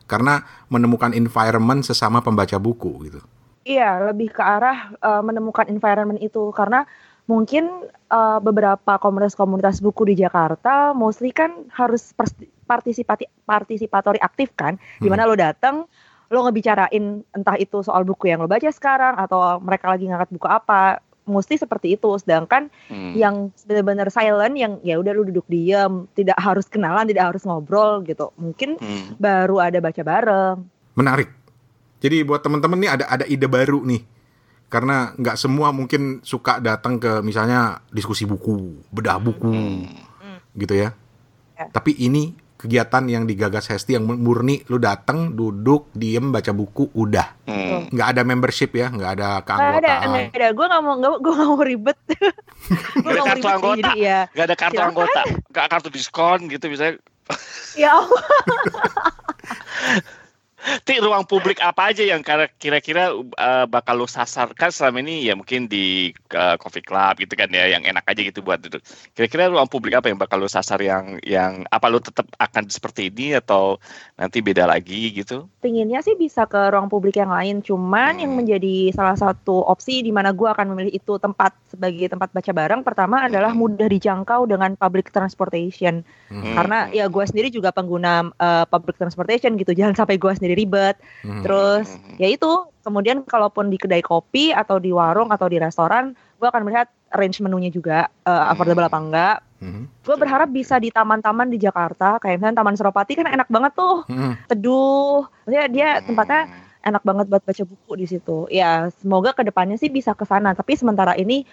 Karena 0.06 0.46
menemukan 0.70 1.14
environment 1.14 1.82
sesama 1.82 2.22
pembaca 2.22 2.58
buku 2.62 3.10
gitu. 3.10 3.22
Iya, 3.66 4.14
lebih 4.14 4.30
ke 4.30 4.46
arah 4.46 4.94
uh, 5.02 5.26
menemukan 5.26 5.66
environment 5.66 6.22
itu 6.22 6.54
karena 6.54 6.86
mungkin 7.26 7.90
uh, 8.14 8.38
beberapa 8.38 9.02
komunitas-komunitas 9.02 9.82
buku 9.82 10.14
di 10.14 10.22
Jakarta 10.22 10.94
mostly 10.94 11.34
kan 11.34 11.66
harus 11.74 12.14
partisipati 12.70 13.26
partisipatori 13.50 14.22
aktif 14.22 14.54
kan, 14.54 14.78
hmm. 14.78 15.02
di 15.02 15.10
mana 15.10 15.26
lo 15.26 15.34
datang 15.34 15.90
lo 16.30 16.42
ngebicarain 16.46 17.22
entah 17.38 17.58
itu 17.58 17.86
soal 17.86 18.02
buku 18.02 18.34
yang 18.34 18.42
lo 18.42 18.50
baca 18.50 18.70
sekarang 18.70 19.18
atau 19.18 19.62
mereka 19.62 19.94
lagi 19.94 20.10
ngangkat 20.10 20.30
buku 20.34 20.48
apa 20.50 21.02
mesti 21.26 21.58
seperti 21.58 21.98
itu 21.98 22.10
sedangkan 22.22 22.70
hmm. 22.90 23.14
yang 23.18 23.50
benar-benar 23.66 24.14
silent 24.14 24.56
yang 24.56 24.78
ya 24.86 25.02
udah 25.02 25.12
lu 25.12 25.26
duduk 25.26 25.46
diam 25.50 26.06
tidak 26.14 26.38
harus 26.38 26.70
kenalan 26.70 27.10
tidak 27.10 27.34
harus 27.34 27.44
ngobrol 27.44 28.06
gitu 28.06 28.30
mungkin 28.38 28.78
hmm. 28.78 29.18
baru 29.18 29.70
ada 29.70 29.82
baca 29.82 30.02
bareng 30.06 30.58
menarik 30.94 31.30
jadi 32.00 32.22
buat 32.22 32.46
teman-teman 32.46 32.78
nih 32.78 32.92
ada 32.94 33.06
ada 33.10 33.26
ide 33.26 33.50
baru 33.50 33.82
nih 33.82 34.06
karena 34.70 35.14
nggak 35.18 35.38
semua 35.38 35.70
mungkin 35.70 36.22
suka 36.26 36.62
datang 36.62 36.98
ke 37.02 37.22
misalnya 37.22 37.82
diskusi 37.90 38.26
buku 38.26 38.86
bedah 38.94 39.18
buku 39.22 39.50
hmm. 39.50 40.58
gitu 40.58 40.74
ya. 40.78 40.94
ya 41.58 41.66
tapi 41.74 41.98
ini 41.98 42.45
kegiatan 42.56 43.04
yang 43.06 43.28
digagas 43.28 43.68
Hesti 43.68 44.00
yang 44.00 44.08
murni 44.08 44.64
lu 44.72 44.80
datang 44.80 45.36
duduk 45.36 45.92
diem 45.92 46.32
baca 46.32 46.56
buku 46.56 46.88
udah. 46.96 47.36
Hmm. 47.46 47.92
nggak 47.92 48.08
ada 48.16 48.22
membership 48.26 48.72
ya 48.74 48.90
nggak 48.90 49.12
ada 49.20 49.44
keanggotaan. 49.44 49.84
nggak 49.84 49.84
ada 49.84 50.08
nggak 50.08 50.36
ada. 50.40 50.48
Gue 50.56 50.66
nggak 50.66 50.84
mau 50.84 50.96
gue 51.20 51.34
nggak 51.36 51.50
mau 51.52 51.62
ribet. 51.62 51.98
Gue 53.04 53.12
nggak 53.12 53.28
kartu 53.38 53.48
anggota. 53.52 53.92
sih, 53.94 54.02
ya. 54.02 54.20
nggak 54.34 54.46
ada 54.48 54.56
kartu 54.56 54.80
Silakan. 54.80 54.90
anggota. 54.90 55.22
Nggak 55.52 55.66
kartu 55.70 55.90
diskon 55.92 56.40
gitu 56.50 56.66
misalnya. 56.72 56.98
Ya 57.76 57.92
Ti 60.66 60.98
ruang 60.98 61.30
publik 61.30 61.62
apa 61.62 61.94
aja 61.94 62.02
yang 62.02 62.26
kira-kira 62.58 63.14
uh, 63.14 63.66
bakal 63.70 64.02
lo 64.02 64.08
sasarkan 64.10 64.74
selama 64.74 65.06
ini 65.06 65.30
ya 65.30 65.38
mungkin 65.38 65.70
di 65.70 66.10
uh, 66.34 66.58
coffee 66.58 66.82
club 66.82 67.22
gitu 67.22 67.38
kan 67.38 67.54
ya 67.54 67.70
yang 67.70 67.86
enak 67.86 68.02
aja 68.10 68.22
gitu 68.26 68.42
buat 68.42 68.58
duduk. 68.58 68.82
Kira-kira 69.14 69.54
ruang 69.54 69.70
publik 69.70 69.94
apa 69.94 70.10
yang 70.10 70.18
bakal 70.18 70.42
lo 70.42 70.50
sasar 70.50 70.82
yang 70.82 71.22
yang 71.22 71.70
apa 71.70 71.86
lo 71.86 72.02
tetap 72.02 72.26
akan 72.42 72.66
seperti 72.66 73.14
ini 73.14 73.38
atau 73.38 73.78
nanti 74.18 74.42
beda 74.42 74.66
lagi 74.66 75.14
gitu? 75.14 75.46
Pinginnya 75.62 76.02
sih 76.02 76.18
bisa 76.18 76.50
ke 76.50 76.74
ruang 76.74 76.90
publik 76.90 77.22
yang 77.22 77.30
lain, 77.30 77.62
cuman 77.62 78.18
hmm. 78.18 78.22
yang 78.26 78.34
menjadi 78.34 78.76
salah 78.98 79.18
satu 79.18 79.62
opsi 79.70 80.02
di 80.02 80.10
mana 80.10 80.34
gue 80.34 80.50
akan 80.50 80.74
memilih 80.74 80.98
itu 80.98 81.22
tempat 81.22 81.54
sebagai 81.70 82.10
tempat 82.10 82.34
baca 82.34 82.52
bareng 82.56 82.82
pertama 82.82 83.30
adalah 83.30 83.54
hmm. 83.54 83.62
mudah 83.62 83.88
dijangkau 83.92 84.50
dengan 84.50 84.74
public 84.74 85.14
transportation. 85.14 86.02
Hmm. 86.34 86.58
Karena 86.58 86.90
ya 86.90 87.06
gue 87.06 87.24
sendiri 87.28 87.54
juga 87.54 87.70
pengguna 87.70 88.34
uh, 88.42 88.66
public 88.66 88.98
transportation 88.98 89.54
gitu, 89.62 89.78
jangan 89.78 89.94
sampai 89.94 90.18
gue 90.18 90.34
sendiri 90.34 90.55
ribet. 90.56 90.96
Hmm. 91.22 91.44
Terus 91.44 91.92
ya 92.18 92.32
itu 92.32 92.72
kemudian 92.82 93.22
kalaupun 93.28 93.68
di 93.68 93.78
kedai 93.78 94.02
kopi 94.02 94.56
atau 94.56 94.80
di 94.80 94.96
warung 94.96 95.30
atau 95.30 95.52
di 95.52 95.60
restoran, 95.60 96.16
gue 96.40 96.48
akan 96.48 96.64
melihat 96.66 96.88
range 97.16 97.44
menunya 97.44 97.70
juga 97.70 98.08
uh, 98.26 98.52
affordable 98.52 98.88
apa 98.88 99.00
enggak. 99.00 99.38
Hmm. 99.60 99.88
Gue 100.04 100.16
berharap 100.20 100.52
bisa 100.52 100.78
di 100.78 100.92
taman-taman 100.92 101.48
di 101.50 101.58
Jakarta, 101.58 102.20
kayak 102.20 102.44
misalnya 102.44 102.60
Taman 102.62 102.76
Suropati 102.76 103.14
kan 103.18 103.28
enak 103.28 103.48
banget 103.48 103.72
tuh, 103.74 104.04
hmm. 104.08 104.34
teduh. 104.52 105.26
Maksudnya 105.48 105.66
dia 105.72 105.90
tempatnya 106.04 106.42
enak 106.86 107.02
banget 107.02 107.26
buat 107.32 107.44
baca 107.44 107.64
buku 107.66 107.92
di 107.98 108.06
situ. 108.06 108.38
Ya 108.54 108.94
semoga 109.02 109.34
ke 109.34 109.42
depannya 109.42 109.76
sih 109.82 109.90
bisa 109.90 110.14
ke 110.14 110.24
sana. 110.28 110.54
Tapi 110.54 110.78
sementara 110.78 111.18
ini 111.18 111.48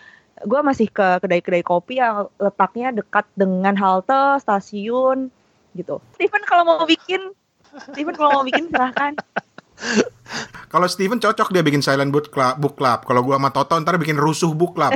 gue 0.44 0.60
masih 0.60 0.90
ke 0.92 1.22
kedai-kedai 1.22 1.64
kopi 1.64 2.02
yang 2.02 2.28
letaknya 2.36 2.92
dekat 2.92 3.24
dengan 3.38 3.72
halte 3.78 4.42
stasiun 4.42 5.32
gitu. 5.72 6.04
Steven 6.16 6.44
kalau 6.44 6.68
mau 6.68 6.84
bikin 6.84 7.32
Steven 7.72 8.14
kalau 8.16 8.30
mau 8.40 8.44
bikin 8.44 8.68
silahkan. 8.68 9.12
Kalau 10.72 10.86
Steven 10.88 11.20
cocok 11.20 11.48
dia 11.52 11.62
bikin 11.64 11.84
silent 11.84 12.12
book 12.12 12.32
club, 12.32 12.56
book 12.60 12.74
club. 12.78 13.04
Kalau 13.04 13.20
gua 13.24 13.36
sama 13.36 13.50
Toto 13.52 13.76
ntar 13.80 14.00
bikin 14.00 14.16
rusuh 14.16 14.52
book 14.56 14.76
club. 14.76 14.92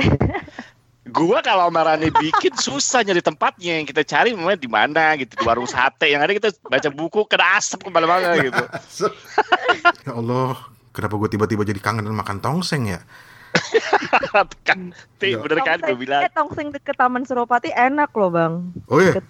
gua 1.17 1.39
kalau 1.45 1.69
Marani 1.69 2.09
bikin 2.09 2.53
susah 2.57 3.05
nyari 3.05 3.21
tempatnya 3.21 3.81
yang 3.81 3.85
kita 3.87 4.01
cari 4.03 4.33
memang 4.33 4.59
di 4.59 4.69
mana 4.69 5.15
gitu 5.15 5.37
di 5.37 5.43
warung 5.45 5.69
sate 5.69 6.11
yang 6.11 6.21
ada 6.21 6.33
kita 6.33 6.49
baca 6.65 6.89
buku 6.91 7.25
kena 7.29 7.61
asap 7.61 7.87
ke 7.87 7.89
mana-mana 7.93 8.37
gitu. 8.41 8.63
ya 10.03 10.11
Allah, 10.11 10.57
kenapa 10.91 11.15
gue 11.15 11.29
tiba-tiba 11.31 11.63
jadi 11.63 11.79
kangen 11.79 12.09
makan 12.11 12.41
tongseng 12.41 12.89
ya? 12.91 12.99
kan, 14.67 14.93
bener 15.21 15.59
kan 15.63 15.77
gue 15.81 15.97
bilang. 15.97 16.21
Eh, 16.25 16.31
tongseng 16.33 16.69
deket 16.73 16.97
Taman 16.97 17.23
Suropati 17.23 17.71
enak 17.73 18.11
loh 18.13 18.29
bang. 18.29 18.53
Oh 18.89 18.99
iya. 19.01 19.21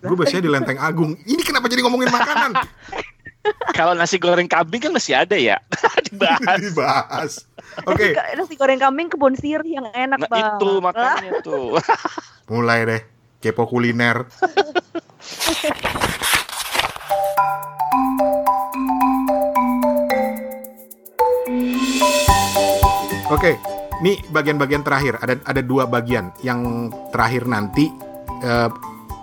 Gue 0.00 0.16
biasanya 0.16 0.42
di 0.48 0.50
Lenteng 0.50 0.80
Agung. 0.80 1.12
Ini 1.28 1.42
kenapa 1.44 1.68
jadi 1.68 1.84
ngomongin 1.84 2.08
makanan? 2.08 2.56
Kalau 3.76 3.92
nasi 3.96 4.20
goreng 4.20 4.48
kambing 4.48 4.80
kan 4.80 4.92
masih 4.92 5.16
ada 5.16 5.36
ya. 5.36 5.60
Dibahas. 6.08 6.58
Dibahas. 6.60 7.32
Oke. 7.88 8.16
Okay. 8.16 8.36
Nasi, 8.36 8.56
goreng 8.56 8.80
kambing 8.80 9.08
kebun 9.12 9.36
sirih 9.36 9.80
yang 9.80 9.88
enak, 9.92 10.20
nah, 10.20 10.28
Bang. 10.28 10.56
Itu 10.60 10.80
makanya 10.80 11.40
tuh. 11.44 11.76
Mulai 12.52 12.78
deh. 12.88 13.00
Kepo 13.40 13.64
kuliner. 13.64 14.28
Oke, 23.30 23.54
okay, 23.54 23.54
ini 24.04 24.20
bagian-bagian 24.28 24.84
terakhir. 24.84 25.16
Ada 25.24 25.40
ada 25.44 25.62
dua 25.64 25.88
bagian. 25.88 26.32
Yang 26.44 26.92
terakhir 27.14 27.48
nanti 27.48 27.88
uh, 28.44 28.68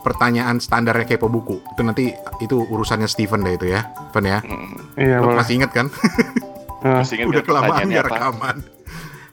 pertanyaan 0.07 0.63
standarnya 0.63 1.03
kepo 1.03 1.27
buku. 1.27 1.59
Itu 1.75 1.83
nanti 1.83 2.15
itu 2.39 2.55
urusannya 2.55 3.11
Steven 3.11 3.43
deh 3.43 3.59
itu 3.59 3.67
ya, 3.67 3.91
Van 4.15 4.23
ya. 4.23 4.39
Hmm. 4.39 4.95
Iya, 4.95 5.19
Lo 5.19 5.35
masih 5.35 5.59
inget 5.59 5.75
kan? 5.75 5.91
masih 7.03 7.19
inget 7.19 7.27
Udah 7.27 7.43
kelamaan 7.43 7.91
ya 7.91 7.99
rekaman. 8.07 8.63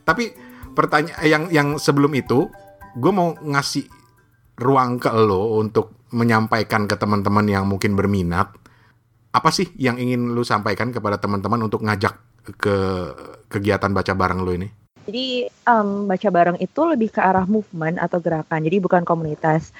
Tapi 0.03 0.35
pertanyaan 0.75 1.23
yang 1.23 1.43
yang 1.55 1.69
sebelum 1.79 2.11
itu, 2.19 2.51
gue 2.99 3.13
mau 3.15 3.39
ngasih 3.39 3.87
ruang 4.59 4.99
ke 4.99 5.15
lo 5.15 5.63
untuk 5.63 6.11
menyampaikan 6.11 6.91
ke 6.91 6.99
teman-teman 6.99 7.47
yang 7.47 7.67
mungkin 7.67 7.99
berminat 7.99 8.55
apa 9.35 9.51
sih 9.51 9.67
yang 9.75 9.99
ingin 9.99 10.31
lo 10.31 10.47
sampaikan 10.47 10.95
kepada 10.95 11.19
teman-teman 11.19 11.67
untuk 11.67 11.83
ngajak 11.83 12.15
ke 12.55 12.77
kegiatan 13.51 13.91
baca 13.91 14.15
bareng 14.15 14.47
lo 14.47 14.55
ini? 14.55 14.71
Jadi 15.05 15.45
um, 15.69 16.09
baca 16.09 16.29
bareng 16.33 16.57
itu 16.63 16.81
lebih 16.87 17.13
ke 17.13 17.21
arah 17.21 17.45
movement 17.45 18.01
atau 18.01 18.23
gerakan, 18.25 18.65
jadi 18.65 18.81
bukan 18.81 19.03
komunitas 19.05 19.75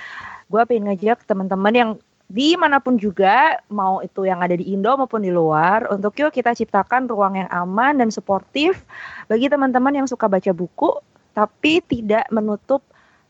gue 0.49 0.63
pengen 0.69 0.93
ngajak 0.93 1.25
teman-teman 1.25 1.75
yang 1.75 1.91
di 2.25 2.57
mana 2.57 2.81
pun 2.81 2.97
juga 2.97 3.61
mau 3.69 4.01
itu 4.01 4.25
yang 4.25 4.41
ada 4.41 4.57
di 4.57 4.73
Indo 4.73 4.97
maupun 4.97 5.21
di 5.21 5.29
luar 5.29 5.85
untuk 5.93 6.17
yuk 6.17 6.33
kita 6.33 6.57
ciptakan 6.57 7.05
ruang 7.05 7.37
yang 7.37 7.51
aman 7.53 8.01
dan 8.01 8.09
suportif 8.09 8.81
bagi 9.29 9.53
teman-teman 9.53 9.93
yang 9.93 10.07
suka 10.09 10.25
baca 10.25 10.51
buku 10.57 10.89
tapi 11.37 11.85
tidak 11.85 12.25
menutup 12.33 12.81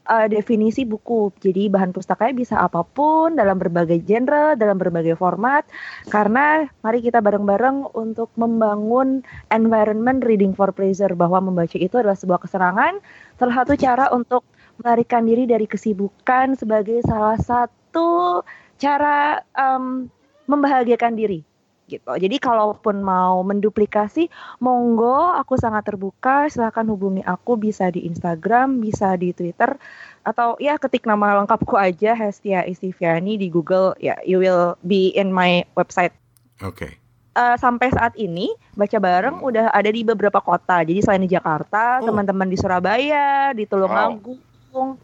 uh, 0.08 0.26
definisi 0.28 0.84
buku. 0.84 1.32
Jadi 1.40 1.72
bahan 1.72 1.90
pustakanya 1.92 2.34
bisa 2.36 2.54
apa 2.60 2.84
pun 2.84 3.36
dalam 3.36 3.56
berbagai 3.56 4.04
genre, 4.04 4.54
dalam 4.56 4.76
berbagai 4.76 5.16
format. 5.16 5.64
Karena 6.12 6.68
mari 6.84 7.00
kita 7.00 7.24
bareng-bareng 7.24 7.96
untuk 7.96 8.30
membangun 8.36 9.24
environment 9.50 10.22
reading 10.24 10.52
for 10.52 10.70
pleasure 10.70 11.12
bahwa 11.16 11.40
membaca 11.40 11.76
itu 11.76 11.96
adalah 11.96 12.16
sebuah 12.16 12.44
kesenangan. 12.44 13.00
Salah 13.40 13.64
satu 13.64 13.72
cara 13.80 14.12
untuk 14.12 14.44
melarikan 14.80 15.22
diri 15.26 15.44
dari 15.46 15.66
kesibukan 15.68 16.58
sebagai 16.58 17.02
salah 17.06 17.38
satu 17.38 18.42
cara 18.78 19.42
um, 19.54 20.10
membahagiakan 20.50 21.14
diri 21.14 21.40
gitu. 21.84 22.16
Jadi 22.16 22.36
kalaupun 22.40 23.04
mau 23.04 23.44
menduplikasi, 23.44 24.32
monggo 24.60 25.36
aku 25.36 25.60
sangat 25.60 25.84
terbuka. 25.84 26.48
Silahkan 26.48 26.88
hubungi 26.88 27.20
aku 27.24 27.60
bisa 27.60 27.92
di 27.92 28.08
Instagram, 28.08 28.80
bisa 28.80 29.14
di 29.20 29.36
Twitter, 29.36 29.76
atau 30.24 30.56
ya 30.56 30.80
ketik 30.80 31.04
nama 31.04 31.44
lengkapku 31.44 31.76
aja 31.76 32.16
Hestia 32.16 32.64
Istiviani 32.64 33.36
di 33.36 33.52
Google. 33.52 33.92
Ya, 34.00 34.16
you 34.24 34.40
will 34.40 34.80
be 34.84 35.12
in 35.12 35.30
my 35.30 35.64
website. 35.76 36.16
Oke. 36.64 36.88
Okay. 36.88 36.92
Uh, 37.34 37.58
sampai 37.58 37.90
saat 37.90 38.14
ini 38.14 38.54
baca 38.78 38.94
bareng 39.02 39.42
udah 39.42 39.74
ada 39.74 39.90
di 39.90 40.06
beberapa 40.06 40.38
kota. 40.38 40.86
Jadi 40.86 41.02
selain 41.02 41.26
di 41.26 41.34
Jakarta, 41.34 41.98
oh. 41.98 42.06
teman-teman 42.06 42.46
di 42.46 42.54
Surabaya, 42.54 43.50
di 43.50 43.66
Tulungagung, 43.66 44.38
wow 44.38 44.53
Lampung, 44.74 44.98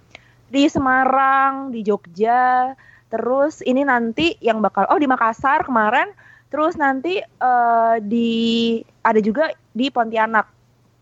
di 0.50 0.66
Semarang, 0.66 1.70
di 1.70 1.86
Jogja, 1.86 2.74
terus 3.06 3.62
ini 3.62 3.86
nanti 3.86 4.34
yang 4.42 4.58
bakal 4.58 4.82
oh 4.84 4.98
di 4.98 5.06
Makassar 5.06 5.62
kemarin, 5.62 6.10
terus 6.50 6.74
nanti 6.74 7.22
eh, 7.22 7.94
di 8.02 8.30
ada 9.00 9.22
juga 9.22 9.46
di 9.70 9.86
Pontianak 9.86 10.50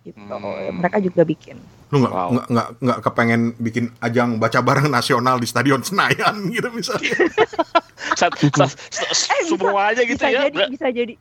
gitu. 0.05 0.21
Hmm. 0.21 0.85
Mereka 0.85 1.01
juga 1.01 1.25
bikin. 1.25 1.57
Lu 1.89 2.05
nggak 2.05 2.13
Wow. 2.13 2.29
nggak 2.45 2.69
nggak 2.79 2.99
kepengen 3.01 3.43
bikin 3.57 3.89
ajang 3.99 4.37
baca 4.37 4.61
bareng 4.61 4.93
nasional 4.93 5.41
di 5.41 5.49
Stadion 5.49 5.81
Senayan 5.81 6.37
gitu 6.53 6.69
misalnya? 6.69 7.17
Sat- 8.13 8.37
sat- 8.37 8.77
Eh, 8.93 9.49
bisa- 9.49 9.49
semuanya 9.49 10.05
gitu 10.05 10.21
bisa 10.21 10.29
ya. 10.29 10.45
jadi 10.45 10.59
bisa 10.69 10.87
jadi 10.93 11.15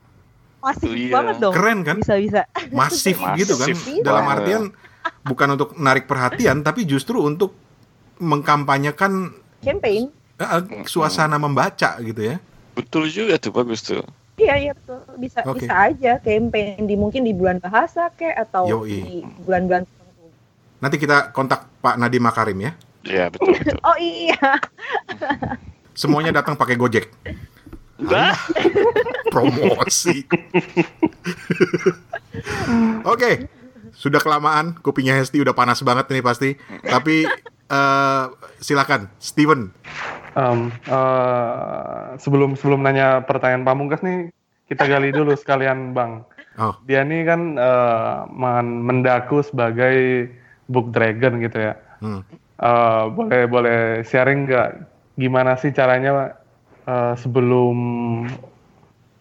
masif 0.60 0.90
Iya. 0.92 1.12
banget 1.16 1.36
dong. 1.40 1.54
Keren 1.56 1.78
kan? 1.80 1.96
Bisa 1.96 2.20
bisa. 2.20 2.42
Masif, 2.68 3.16
gitu 3.40 3.56
kan? 3.56 3.72
Masif. 3.72 4.04
Dalam 4.04 4.24
artian 4.28 4.62
bukan 5.22 5.58
untuk 5.58 5.74
menarik 5.74 6.06
perhatian, 6.06 6.62
tapi 6.62 6.84
justru 6.84 7.20
untuk 7.20 7.54
mengkampanyekan 8.18 9.34
Campaign. 9.62 10.10
eh, 10.38 10.62
suasana 10.86 11.38
membaca 11.38 11.98
gitu 11.98 12.34
ya. 12.34 12.36
Betul 12.74 13.10
juga 13.10 13.38
tuh, 13.42 13.50
bagus 13.50 13.82
tuh. 13.82 14.06
Iya 14.38 14.54
iya 14.54 14.70
betul 14.70 15.02
bisa 15.18 15.42
Oke. 15.42 15.66
bisa 15.66 15.74
aja 15.74 16.22
campaign 16.22 16.86
di 16.86 16.94
mungkin 16.94 17.26
di 17.26 17.34
bulan 17.34 17.58
bahasa 17.58 18.06
kayak 18.14 18.46
atau 18.46 18.70
Yoi. 18.70 18.86
di 18.86 19.02
bulan-bulan 19.42 19.82
tertentu. 19.82 20.26
Nanti 20.78 20.96
kita 21.02 21.34
kontak 21.34 21.66
Pak 21.82 21.98
Nadiem 21.98 22.22
Makarim 22.22 22.58
ya. 22.62 22.72
Iya, 23.02 23.34
betul 23.34 23.50
betul. 23.58 23.78
Oh 23.90 23.98
iya. 23.98 24.38
Semuanya 25.98 26.38
datang 26.38 26.54
pakai 26.54 26.78
Gojek. 26.78 27.10
Bah, 27.98 28.30
Promosi. 29.34 30.22
Oke. 33.12 33.30
Sudah 33.98 34.22
kelamaan, 34.22 34.78
kupingnya 34.78 35.18
Hesti 35.18 35.42
udah 35.42 35.58
panas 35.58 35.82
banget 35.82 36.06
nih 36.06 36.22
pasti. 36.22 36.50
Tapi 36.86 37.26
eh, 37.66 38.24
silakan, 38.62 39.10
Steven. 39.18 39.74
Em, 40.38 40.70
eh, 40.86 42.14
sebelum 42.22 42.54
sebelum 42.54 42.86
nanya 42.86 43.26
pertanyaan 43.26 43.66
pamungkas 43.66 44.06
nih, 44.06 44.30
kita 44.70 44.86
gali 44.86 45.10
dulu 45.10 45.34
sekalian 45.34 45.90
Bang. 45.98 46.22
Oh, 46.58 46.74
Dia 46.86 47.02
nih 47.02 47.22
kan 47.22 47.54
men- 48.30 48.82
mendaku 48.82 49.42
sebagai 49.42 50.26
book 50.70 50.94
dragon 50.94 51.42
gitu 51.42 51.58
ya. 51.58 51.74
hmm. 51.98 52.22
Eh, 52.58 53.04
boleh 53.14 53.46
boleh 53.46 53.78
sharing 54.02 54.50
nggak 54.50 54.70
gimana 55.14 55.54
sih 55.54 55.70
caranya 55.70 56.34
eh, 56.82 57.14
sebelum 57.14 57.78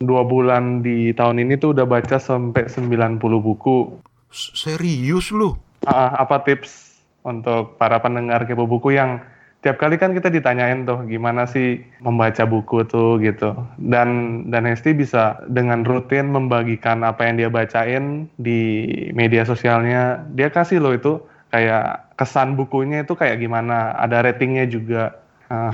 dua 0.02 0.22
bulan 0.26 0.82
di 0.82 1.13
tahun 1.13 1.42
ini 1.46 1.58
tuh 1.58 1.74
udah 1.78 1.86
baca 1.86 2.18
sampai 2.18 2.66
90 2.70 3.18
buku. 3.42 4.02
Serius 4.38 5.34
lu? 5.34 5.58
Ah, 5.89 6.13
apa 6.21 6.45
tips 6.45 7.02
untuk 7.26 7.73
para 7.82 7.97
pendengar 7.97 8.45
kepo 8.45 8.69
buku 8.69 8.93
yang 8.93 9.17
tiap 9.65 9.82
kali 9.82 9.97
kan 9.97 10.13
kita 10.13 10.30
ditanyain 10.30 10.86
tuh 10.86 11.02
gimana 11.10 11.50
sih 11.50 11.82
membaca 12.06 12.45
buku 12.45 12.86
tuh 12.86 13.17
gitu. 13.17 13.58
Dan 13.82 14.45
dan 14.54 14.69
Hesti 14.69 14.93
bisa 14.93 15.41
dengan 15.50 15.82
rutin 15.82 16.30
membagikan 16.30 17.02
apa 17.02 17.26
yang 17.26 17.41
dia 17.41 17.50
bacain 17.50 18.30
di 18.38 18.86
media 19.17 19.41
sosialnya. 19.41 20.21
Dia 20.38 20.54
kasih 20.54 20.86
loh 20.86 20.93
itu 20.93 21.17
kayak 21.50 22.13
kesan 22.13 22.54
bukunya 22.54 23.02
itu 23.02 23.17
kayak 23.17 23.41
gimana. 23.41 23.97
Ada 23.97 24.21
ratingnya 24.30 24.69
juga. 24.69 25.17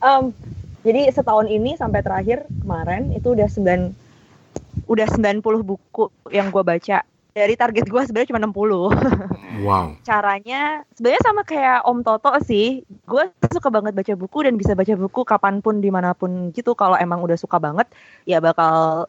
Em, 0.00 0.32
jadi 0.80 1.12
setahun 1.12 1.44
ini 1.48 1.76
sampai 1.76 2.00
terakhir 2.00 2.48
kemarin 2.64 3.12
itu 3.12 3.36
udah 3.36 3.48
9 3.48 3.99
udah 4.90 5.06
90 5.06 5.38
buku 5.62 6.10
yang 6.34 6.50
gue 6.50 6.62
baca. 6.66 7.06
Dari 7.30 7.54
target 7.54 7.86
gue 7.86 8.02
sebenarnya 8.02 8.30
cuma 8.34 8.42
60. 8.42 8.50
Wow. 9.60 10.00
Caranya 10.08 10.88
sebenarnya 10.96 11.20
sama 11.20 11.44
kayak 11.44 11.84
Om 11.84 12.00
Toto 12.00 12.32
sih. 12.48 12.80
Gue 13.04 13.28
suka 13.52 13.68
banget 13.68 13.92
baca 13.92 14.14
buku 14.16 14.48
dan 14.48 14.56
bisa 14.56 14.72
baca 14.72 14.94
buku 14.96 15.20
kapan 15.20 15.60
pun 15.60 15.84
di 15.84 15.92
mana 15.92 16.16
pun 16.16 16.48
gitu. 16.56 16.72
Kalau 16.72 16.96
emang 16.96 17.20
udah 17.20 17.36
suka 17.36 17.60
banget 17.60 17.84
ya 18.24 18.40
bakal 18.40 19.04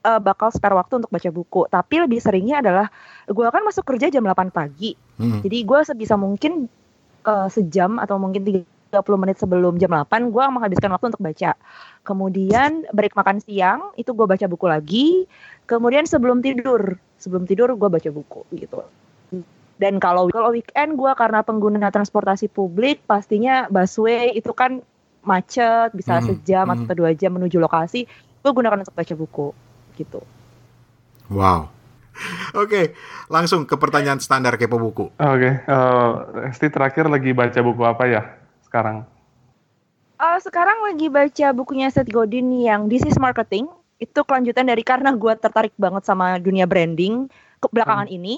eh, 0.00 0.20
bakal 0.24 0.48
spare 0.56 0.72
waktu 0.72 1.04
untuk 1.04 1.12
baca 1.12 1.28
buku. 1.28 1.68
Tapi 1.68 1.94
lebih 2.00 2.16
seringnya 2.16 2.64
adalah 2.64 2.88
gue 3.28 3.44
kan 3.44 3.60
masuk 3.60 3.84
kerja 3.92 4.08
jam 4.08 4.24
8 4.24 4.48
pagi. 4.48 4.96
Hmm. 5.20 5.44
Jadi 5.44 5.68
gue 5.68 5.80
sebisa 5.84 6.16
mungkin 6.16 6.64
eh, 7.28 7.48
sejam 7.52 8.00
atau 8.00 8.16
mungkin 8.16 8.64
30 8.90 9.22
menit 9.22 9.36
sebelum 9.38 9.78
jam 9.78 9.94
8 9.94 10.34
gue 10.34 10.44
menghabiskan 10.50 10.90
waktu 10.90 11.14
untuk 11.14 11.22
baca. 11.22 11.54
Kemudian 12.02 12.90
break 12.90 13.14
makan 13.14 13.38
siang 13.38 13.94
itu 13.94 14.10
gue 14.10 14.26
baca 14.26 14.46
buku 14.50 14.66
lagi. 14.66 15.06
Kemudian 15.70 16.04
sebelum 16.04 16.42
tidur, 16.42 16.98
sebelum 17.16 17.46
tidur 17.46 17.70
gue 17.78 17.88
baca 17.88 18.10
buku 18.10 18.42
gitu. 18.58 18.82
Dan 19.80 19.96
kalau 19.96 20.28
kalau 20.28 20.52
weekend 20.52 20.98
gue 20.98 21.12
karena 21.16 21.40
pengguna 21.40 21.88
transportasi 21.88 22.52
publik 22.52 23.00
pastinya 23.08 23.64
busway 23.72 24.34
itu 24.36 24.52
kan 24.52 24.84
macet 25.24 25.94
bisa 25.96 26.20
Hmm, 26.20 26.26
sejam 26.34 26.66
hmm. 26.68 26.84
atau 26.84 26.94
dua 26.98 27.16
jam 27.16 27.32
menuju 27.38 27.56
lokasi. 27.56 28.04
Gue 28.42 28.52
gunakan 28.52 28.82
untuk 28.82 28.92
baca 28.92 29.14
buku 29.16 29.48
gitu. 29.96 30.20
Wow. 31.30 31.70
Oke, 32.52 32.92
langsung 33.32 33.64
ke 33.64 33.80
pertanyaan 33.80 34.20
standar 34.20 34.60
kepo 34.60 34.76
buku. 34.76 35.08
oke 35.16 35.50
eh, 35.64 36.10
Hesti 36.50 36.68
terakhir 36.68 37.08
lagi 37.08 37.32
baca 37.32 37.60
buku 37.64 37.82
apa 37.86 38.04
ya 38.10 38.22
sekarang 38.70 39.10
Eh, 40.20 40.38
sekarang 40.44 40.84
lagi 40.84 41.08
baca 41.08 41.48
bukunya 41.56 41.88
Seth 41.88 42.12
Godin 42.12 42.52
yang 42.52 42.92
This 42.92 43.08
is 43.08 43.16
Marketing. 43.16 43.72
Itu 43.96 44.20
kelanjutan 44.20 44.68
dari 44.68 44.84
karena 44.84 45.16
gue 45.16 45.32
tertarik 45.32 45.72
banget 45.80 46.04
sama 46.04 46.36
dunia 46.36 46.68
branding 46.68 47.24
ke 47.56 47.66
belakangan 47.72 48.04
ini. 48.12 48.36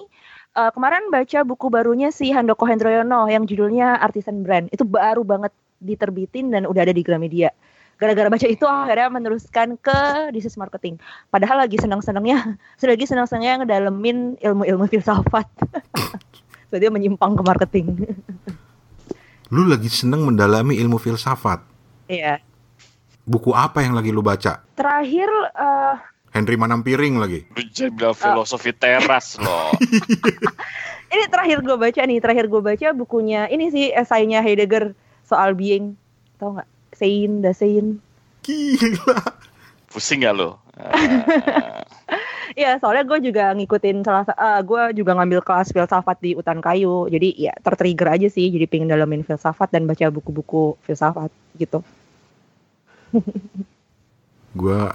Eh, 0.55 0.71
kemarin 0.79 1.11
baca 1.11 1.42
buku 1.42 1.66
barunya 1.75 2.14
si 2.14 2.31
Handoko 2.31 2.71
Hendroyono 2.71 3.27
yang 3.27 3.51
judulnya 3.51 3.99
Artisan 3.99 4.47
Brand. 4.47 4.71
Itu 4.71 4.87
baru 4.87 5.27
banget 5.27 5.51
diterbitin 5.83 6.55
dan 6.55 6.71
udah 6.71 6.87
ada 6.87 6.95
di 6.95 7.03
Gramedia. 7.03 7.51
Gara-gara 7.99 8.31
baca 8.31 8.47
itu 8.47 8.62
akhirnya 8.62 9.11
meneruskan 9.11 9.75
ke 9.83 10.31
This 10.31 10.47
is 10.47 10.55
Marketing. 10.55 11.03
Padahal 11.35 11.66
lagi 11.66 11.83
senang-senangnya, 11.83 12.55
sudah 12.79 12.95
lagi 12.95 13.11
senang-senangnya 13.11 13.66
ngedalemin 13.66 14.38
ilmu-ilmu 14.38 14.87
filsafat. 14.87 15.51
so 16.71 16.79
dia 16.79 16.95
menyimpang 16.95 17.35
ke 17.35 17.42
marketing. 17.42 17.87
Lu 19.53 19.69
lagi 19.69 19.93
seneng 19.93 20.25
mendalami 20.25 20.81
ilmu 20.81 20.97
filsafat. 20.97 21.61
Iya. 22.09 22.41
Buku 23.29 23.53
apa 23.53 23.85
yang 23.85 23.93
lagi 23.93 24.09
lu 24.09 24.25
baca? 24.25 24.65
Terakhir 24.73 25.29
eh, 25.53 25.95
Henry 26.33 26.57
Manampiring 26.57 27.21
lagi. 27.21 27.45
bilang 27.93 28.17
filosofi 28.17 28.73
teras 28.73 29.37
loh. 29.37 29.77
ini 31.12 31.25
terakhir 31.29 31.61
gue 31.61 31.77
baca 31.77 32.01
nih 32.01 32.19
terakhir 32.25 32.49
gue 32.49 32.62
baca 32.65 32.88
bukunya 32.97 33.45
ini 33.53 33.69
sih 33.69 33.93
esainya 33.93 34.41
Heidegger 34.41 34.97
soal 35.29 35.53
being 35.53 36.01
tau 36.41 36.57
nggak 36.57 36.69
Sein 36.97 37.45
Dasein 37.45 38.01
Gila. 38.43 39.21
Pusing 39.87 40.27
gak 40.27 40.35
lo? 40.35 40.59
Iya 42.61 42.77
soalnya 42.77 43.09
gue 43.09 43.33
juga 43.33 43.57
ngikutin 43.57 44.05
salah 44.05 44.25
sa- 44.29 44.37
eh, 44.37 44.61
gue 44.61 44.83
juga 45.01 45.16
ngambil 45.16 45.40
kelas 45.40 45.72
filsafat 45.72 46.20
di 46.20 46.37
Utan 46.37 46.61
Kayu 46.61 47.09
jadi 47.09 47.29
ya 47.33 47.55
tertrigger 47.64 48.12
aja 48.12 48.29
sih 48.29 48.53
jadi 48.53 48.68
pengen 48.68 48.92
dalamin 48.92 49.25
filsafat 49.25 49.72
dan 49.72 49.88
baca 49.88 50.12
buku-buku 50.12 50.77
filsafat 50.85 51.33
gitu 51.57 51.81
Gua 54.53 54.92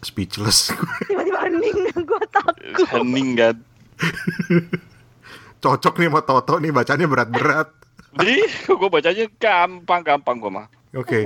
speechless. 0.00 0.72
tiba-tiba 1.08 1.38
hening 1.44 1.92
gue 1.92 2.22
takut 2.32 2.56
hening 2.92 3.36
kan. 3.36 3.56
Cocok 5.60 5.94
nih 6.00 6.08
sama 6.12 6.20
Toto 6.24 6.60
nih 6.60 6.72
bacanya 6.72 7.08
berat-berat. 7.08 7.68
Jadi 8.16 8.36
gue 8.68 8.88
bacanya 8.88 9.24
gampang-gampang 9.40 10.36
gue 10.40 10.52
mah. 10.52 10.66
Oke. 10.96 11.24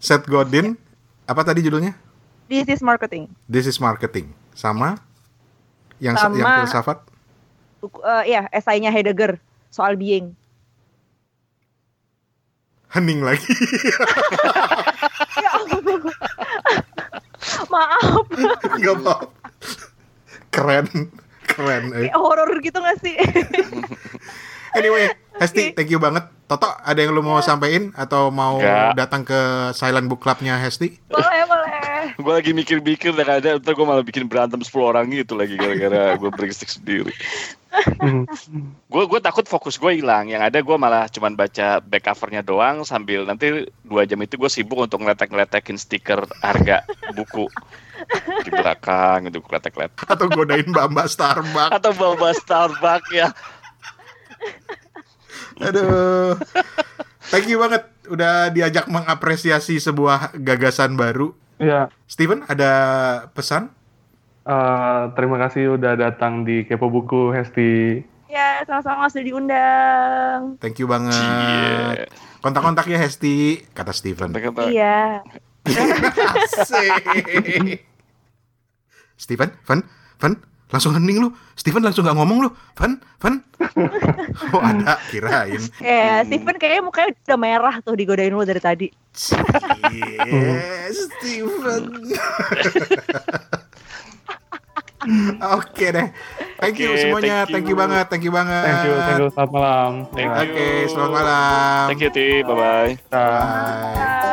Seth 0.00 0.28
Godin, 0.28 0.76
apa 1.24 1.40
tadi 1.44 1.64
judulnya? 1.64 1.96
this 2.44 2.68
is 2.68 2.84
marketing 2.84 3.24
This 3.48 3.64
is 3.64 3.80
Marketing. 3.80 4.28
Sama 4.54 4.96
yang 5.98 6.14
Sama- 6.14 6.36
yang 6.36 6.48
filsafat? 6.62 6.98
eh, 7.84 8.24
ya 8.26 8.48
esainya 8.48 8.88
Heidegger 8.88 9.36
soal 9.68 9.94
being 9.94 10.32
Hening 12.88 13.26
lagi. 13.26 13.50
ya 15.42 15.50
ampun. 15.58 16.06
maaf 17.74 18.22
Gak 18.78 18.94
apa. 18.94 19.14
Keren. 20.48 20.86
Keren. 21.44 21.84
eh. 21.90 22.14
horor 22.14 22.54
gitu 22.62 22.78
gak 22.78 22.94
sih 23.02 23.18
Anyway, 24.74 25.10
Hesti, 25.34 25.74
thank 25.74 25.90
you 25.90 25.98
banget. 25.98 26.30
Toto, 26.44 26.68
ada 26.70 26.98
yang 27.00 27.16
lu 27.16 27.24
mau 27.24 27.40
sampein 27.40 27.90
atau 27.96 28.28
mau 28.28 28.60
Nggak. 28.60 28.94
datang 28.94 29.22
ke 29.24 29.40
Silent 29.74 30.06
Book 30.06 30.20
Clubnya 30.20 30.60
Hesti? 30.60 31.00
boleh 31.08 31.42
boleh 31.48 31.72
Gue 32.20 32.32
lagi 32.36 32.52
mikir-mikir 32.52 33.16
dan 33.16 33.40
ada 33.40 33.48
ntar 33.58 33.72
gue 33.74 33.86
malah 33.86 34.04
bikin 34.04 34.28
berantem 34.28 34.60
10 34.60 34.70
orang 34.76 35.08
gitu 35.10 35.34
lagi 35.34 35.56
gara-gara 35.56 36.14
gue 36.20 36.30
berisik 36.30 36.68
sendiri. 36.70 37.10
Gue 38.92 39.04
gue 39.10 39.18
takut 39.18 39.42
fokus 39.50 39.74
gue 39.82 39.98
hilang. 39.98 40.30
Yang 40.30 40.42
ada 40.46 40.58
gue 40.62 40.76
malah 40.78 41.10
cuman 41.10 41.34
baca 41.34 41.82
back 41.82 42.06
covernya 42.06 42.46
doang 42.46 42.86
sambil 42.86 43.26
nanti 43.26 43.66
dua 43.82 44.06
jam 44.06 44.22
itu 44.22 44.38
gue 44.38 44.46
sibuk 44.46 44.86
untuk 44.86 45.02
ngeletek-ngeletekin 45.02 45.74
stiker 45.74 46.22
harga 46.38 46.86
buku 47.18 47.50
di 48.46 48.50
belakang 48.54 49.26
gitu 49.26 49.42
ngeletek-ngeletek. 49.42 50.06
Atau 50.06 50.30
godain 50.30 50.70
Mbak 50.70 51.08
Starbucks? 51.10 51.74
Atau 51.74 51.90
bawa 51.98 52.30
Starbucks 52.30 53.10
ya. 53.10 53.34
Aduh. 55.60 56.38
Thank 57.30 57.48
you 57.48 57.58
banget 57.58 57.88
udah 58.08 58.52
diajak 58.52 58.86
mengapresiasi 58.86 59.80
sebuah 59.80 60.36
gagasan 60.36 60.94
baru. 60.94 61.32
Ya, 61.56 61.88
Steven 62.10 62.42
ada 62.50 62.72
pesan? 63.32 63.70
eh, 64.44 65.02
terima 65.16 65.40
kasih 65.40 65.80
udah 65.80 65.96
datang 65.96 66.44
di 66.44 66.68
Kepo 66.68 66.92
Buku, 66.92 67.32
Hesti. 67.32 68.04
Ya, 68.28 68.60
sama-sama 68.66 69.08
sudah 69.08 69.24
diundang. 69.24 70.38
Thank 70.58 70.82
you 70.82 70.90
banget. 70.90 71.14
Cie. 71.16 72.10
Kontak-kontak 72.42 72.84
ya 72.90 72.98
Hesti, 73.00 73.62
kata 73.72 73.94
Steven. 73.94 74.34
Iya. 74.68 75.24
Asik. 76.60 77.04
Steven, 79.16 79.50
Van, 79.64 79.80
Van, 80.20 80.32
langsung 80.74 80.90
hening 80.98 81.22
lu. 81.22 81.30
Steven 81.54 81.86
langsung 81.86 82.02
gak 82.02 82.18
ngomong 82.18 82.38
lu. 82.42 82.50
Van, 82.74 82.98
Van. 83.22 83.34
Oh 84.50 84.58
ada, 84.58 84.98
kirain. 85.08 85.62
Ya, 85.78 86.26
Steven 86.26 86.58
kayaknya 86.58 86.82
mukanya 86.82 87.14
udah 87.14 87.38
merah 87.38 87.74
tuh 87.80 87.94
digodain 87.94 88.34
lu 88.34 88.42
dari 88.42 88.58
tadi. 88.58 88.86
Cie, 89.14 89.38
Steven. 90.90 91.84
Oke 95.60 95.92
deh. 95.92 96.08
Thank 96.56 96.80
you 96.80 96.96
Oke, 96.96 97.00
semuanya. 97.04 97.44
thank 97.44 97.52
Thank 97.52 97.66
you 97.68 97.76
you. 97.76 97.82
banget. 97.82 98.04
Thank 98.08 98.24
you 98.24 98.32
banget. 98.32 98.64
Thank 98.64 98.82
you, 98.88 98.94
thank 98.96 99.20
you, 99.20 99.28
selamat 99.36 99.52
malam. 99.52 99.90
Thank 100.16 100.30
Bye. 100.32 100.42
Oke, 100.48 100.68
selamat 100.88 101.12
malam. 101.12 101.82
Thank 101.92 102.00
you, 102.00 102.10
Ti. 102.10 102.28
Bye-bye. 102.42 102.92
Dah. 103.12 103.30
Bye. 103.92 104.23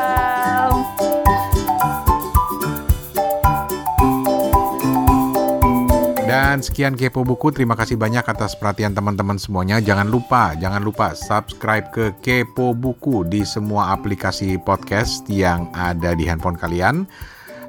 Dan 6.31 6.63
sekian 6.63 6.95
Kepo 6.95 7.27
Buku, 7.27 7.51
terima 7.51 7.75
kasih 7.75 7.99
banyak 7.99 8.23
atas 8.23 8.55
perhatian 8.55 8.95
teman-teman 8.95 9.35
semuanya. 9.35 9.83
Jangan 9.83 10.07
lupa, 10.07 10.55
jangan 10.55 10.79
lupa 10.79 11.11
subscribe 11.11 11.91
ke 11.91 12.15
Kepo 12.23 12.71
Buku 12.71 13.27
di 13.27 13.43
semua 13.43 13.91
aplikasi 13.91 14.55
podcast 14.63 15.27
yang 15.27 15.67
ada 15.75 16.15
di 16.15 16.23
handphone 16.23 16.55
kalian. 16.55 17.03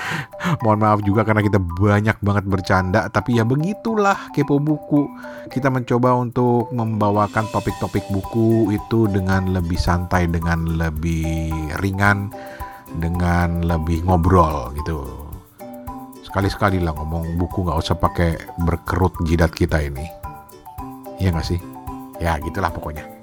Mohon 0.63 0.79
maaf 0.79 0.99
juga 1.03 1.21
karena 1.23 1.41
kita 1.41 1.59
banyak 1.59 2.17
banget 2.21 2.45
bercanda, 2.45 3.07
tapi 3.09 3.39
ya 3.39 3.43
begitulah 3.47 4.29
kepo 4.35 4.59
buku. 4.59 5.07
Kita 5.49 5.71
mencoba 5.71 6.15
untuk 6.17 6.69
membawakan 6.71 7.47
topik-topik 7.49 8.03
buku 8.11 8.75
itu 8.75 9.07
dengan 9.09 9.51
lebih 9.55 9.79
santai, 9.79 10.27
dengan 10.27 10.77
lebih 10.77 11.51
ringan, 11.79 12.29
dengan 12.99 13.63
lebih 13.63 14.03
ngobrol 14.05 14.75
gitu. 14.77 14.99
Sekali-sekali 16.23 16.83
lah 16.83 16.91
ngomong 16.91 17.39
buku 17.39 17.63
nggak 17.63 17.79
usah 17.79 17.95
pakai 17.95 18.35
berkerut 18.67 19.15
jidat 19.23 19.55
kita 19.55 19.79
ini. 19.79 20.03
Iya 21.23 21.31
nggak 21.31 21.47
sih? 21.47 21.59
Ya 22.19 22.35
gitulah 22.43 22.71
pokoknya. 22.71 23.14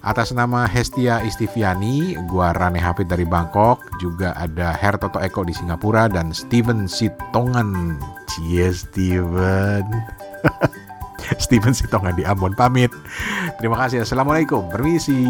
Atas 0.00 0.32
nama 0.32 0.64
Hestia 0.64 1.20
Istiviani, 1.20 2.16
gua 2.24 2.56
Rane 2.56 2.80
Hafid 2.80 3.12
dari 3.12 3.28
Bangkok, 3.28 3.84
juga 4.00 4.32
ada 4.32 4.72
Her 4.72 4.96
Toto 4.96 5.20
Eko 5.20 5.44
di 5.44 5.52
Singapura 5.52 6.08
dan 6.08 6.32
Steven 6.32 6.88
Sitongan. 6.88 8.00
Cie 8.32 8.72
Steven. 8.72 9.84
Steven 11.44 11.76
Sitongan 11.76 12.16
di 12.16 12.24
Ambon 12.24 12.56
pamit. 12.56 12.88
Terima 13.60 13.76
kasih. 13.76 14.08
Assalamualaikum. 14.08 14.72
Permisi. 14.72 15.20